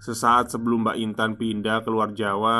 Sesaat 0.00 0.48
sebelum 0.48 0.88
Mbak 0.88 0.96
Intan 0.96 1.36
pindah 1.36 1.84
keluar 1.84 2.16
Jawa, 2.16 2.58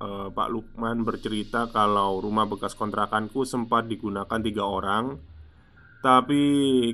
uh, 0.00 0.32
Pak 0.32 0.48
Lukman 0.48 1.04
bercerita 1.04 1.68
kalau 1.68 2.16
rumah 2.24 2.48
bekas 2.48 2.72
kontrakanku 2.72 3.44
sempat 3.44 3.92
digunakan 3.92 4.40
tiga 4.40 4.64
orang, 4.64 5.20
tapi 6.00 6.40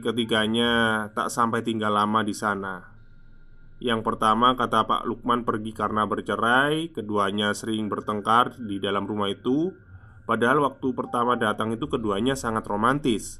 ketiganya 0.03 1.07
tak 1.14 1.30
sampai 1.30 1.62
tinggal 1.62 1.95
lama 1.95 2.26
di 2.26 2.34
sana. 2.34 2.90
Yang 3.78 4.03
pertama, 4.03 4.59
kata 4.59 4.82
Pak 4.82 5.07
Lukman 5.07 5.47
pergi 5.47 5.70
karena 5.70 6.11
bercerai. 6.11 6.90
Keduanya 6.90 7.55
sering 7.55 7.86
bertengkar 7.86 8.59
di 8.59 8.82
dalam 8.82 9.07
rumah 9.07 9.30
itu. 9.30 9.70
Padahal 10.26 10.59
waktu 10.64 10.90
pertama 10.90 11.38
datang 11.38 11.70
itu 11.70 11.86
keduanya 11.86 12.34
sangat 12.34 12.66
romantis. 12.66 13.38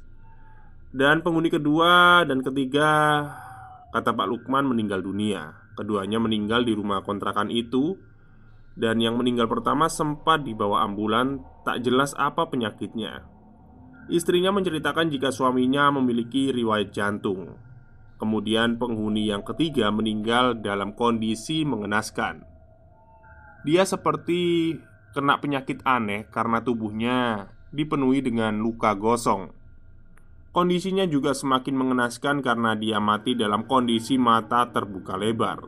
Dan 0.95 1.19
penghuni 1.19 1.51
kedua 1.51 2.23
dan 2.23 2.39
ketiga, 2.39 3.25
kata 3.91 4.15
Pak 4.15 4.27
Lukman 4.31 4.71
meninggal 4.71 5.03
dunia. 5.03 5.64
Keduanya 5.75 6.23
meninggal 6.23 6.63
di 6.63 6.71
rumah 6.71 7.03
kontrakan 7.03 7.51
itu. 7.51 7.99
Dan 8.75 8.99
yang 8.99 9.15
meninggal 9.15 9.47
pertama 9.47 9.87
sempat 9.87 10.43
dibawa 10.43 10.83
ambulan, 10.83 11.39
tak 11.63 11.79
jelas 11.83 12.11
apa 12.19 12.51
penyakitnya. 12.51 13.23
Istrinya 14.11 14.51
menceritakan 14.51 15.07
jika 15.09 15.31
suaminya 15.31 15.89
memiliki 15.95 16.51
riwayat 16.51 16.91
jantung. 16.91 17.55
Kemudian 18.19 18.79
penghuni 18.79 19.27
yang 19.31 19.43
ketiga 19.43 19.91
meninggal 19.91 20.59
dalam 20.59 20.95
kondisi 20.95 21.63
mengenaskan. 21.67 22.43
Dia 23.65 23.81
seperti 23.81 24.75
kena 25.15 25.39
penyakit 25.39 25.81
aneh 25.87 26.27
karena 26.29 26.61
tubuhnya 26.61 27.49
dipenuhi 27.73 28.21
dengan 28.21 28.61
luka 28.61 28.93
gosong. 28.93 29.64
Kondisinya 30.55 31.03
juga 31.03 31.35
semakin 31.35 31.75
mengenaskan 31.75 32.39
karena 32.39 32.79
dia 32.79 33.03
mati 33.03 33.35
dalam 33.35 33.67
kondisi 33.67 34.15
mata 34.15 34.71
terbuka 34.71 35.19
lebar. 35.19 35.67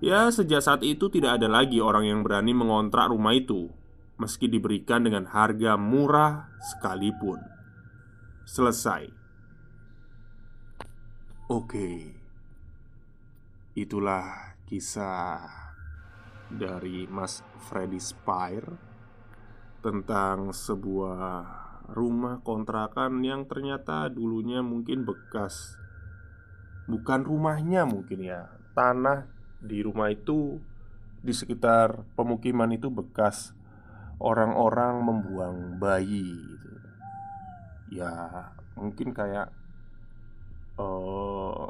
Ya, 0.00 0.32
sejak 0.32 0.64
saat 0.64 0.80
itu 0.80 1.12
tidak 1.12 1.36
ada 1.36 1.52
lagi 1.52 1.84
orang 1.84 2.08
yang 2.08 2.24
berani 2.24 2.56
mengontrak 2.56 3.12
rumah 3.12 3.36
itu, 3.36 3.68
meski 4.16 4.48
diberikan 4.48 5.04
dengan 5.04 5.28
harga 5.28 5.76
murah 5.76 6.48
sekalipun. 6.64 7.44
Selesai. 8.48 9.12
Oke, 11.52 12.16
itulah 13.76 14.56
kisah 14.64 15.44
dari 16.48 17.04
Mas 17.04 17.44
Freddy 17.68 18.00
Spire 18.00 18.80
tentang 19.84 20.56
sebuah 20.56 21.63
rumah 21.90 22.40
kontrakan 22.40 23.20
yang 23.20 23.44
ternyata 23.44 24.08
dulunya 24.08 24.64
mungkin 24.64 25.04
bekas 25.04 25.76
Bukan 26.88 27.24
rumahnya 27.24 27.84
mungkin 27.84 28.24
ya 28.24 28.48
Tanah 28.72 29.28
di 29.60 29.84
rumah 29.84 30.12
itu 30.12 30.60
Di 31.20 31.32
sekitar 31.32 32.04
pemukiman 32.16 32.72
itu 32.72 32.88
bekas 32.88 33.52
Orang-orang 34.20 35.02
membuang 35.02 35.56
bayi 35.82 36.38
gitu. 36.38 36.70
Ya 38.00 38.12
mungkin 38.78 39.12
kayak 39.12 39.50
uh, 40.78 41.68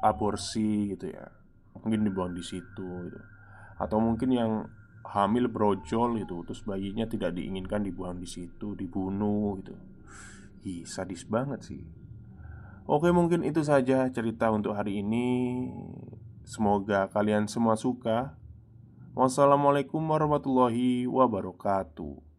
Aborsi 0.00 0.94
gitu 0.94 1.10
ya 1.10 1.28
Mungkin 1.76 2.06
dibuang 2.06 2.32
di 2.32 2.44
situ 2.44 2.88
gitu. 3.10 3.20
Atau 3.76 3.98
mungkin 3.98 4.30
yang 4.30 4.52
hamil 5.04 5.46
brojol 5.52 6.18
itu 6.18 6.42
terus 6.48 6.64
bayinya 6.64 7.04
tidak 7.04 7.36
diinginkan 7.36 7.84
dibuang 7.84 8.18
di 8.18 8.26
situ 8.26 8.74
dibunuh 8.74 9.60
gitu. 9.62 9.76
Ih, 10.64 10.88
sadis 10.88 11.28
banget 11.28 11.60
sih. 11.62 11.84
Oke 12.84 13.12
mungkin 13.12 13.44
itu 13.44 13.64
saja 13.64 14.08
cerita 14.12 14.48
untuk 14.52 14.76
hari 14.76 15.00
ini. 15.04 15.68
Semoga 16.44 17.08
kalian 17.08 17.48
semua 17.48 17.76
suka. 17.76 18.36
Wassalamualaikum 19.14 20.02
warahmatullahi 20.02 21.06
wabarakatuh 21.06 22.33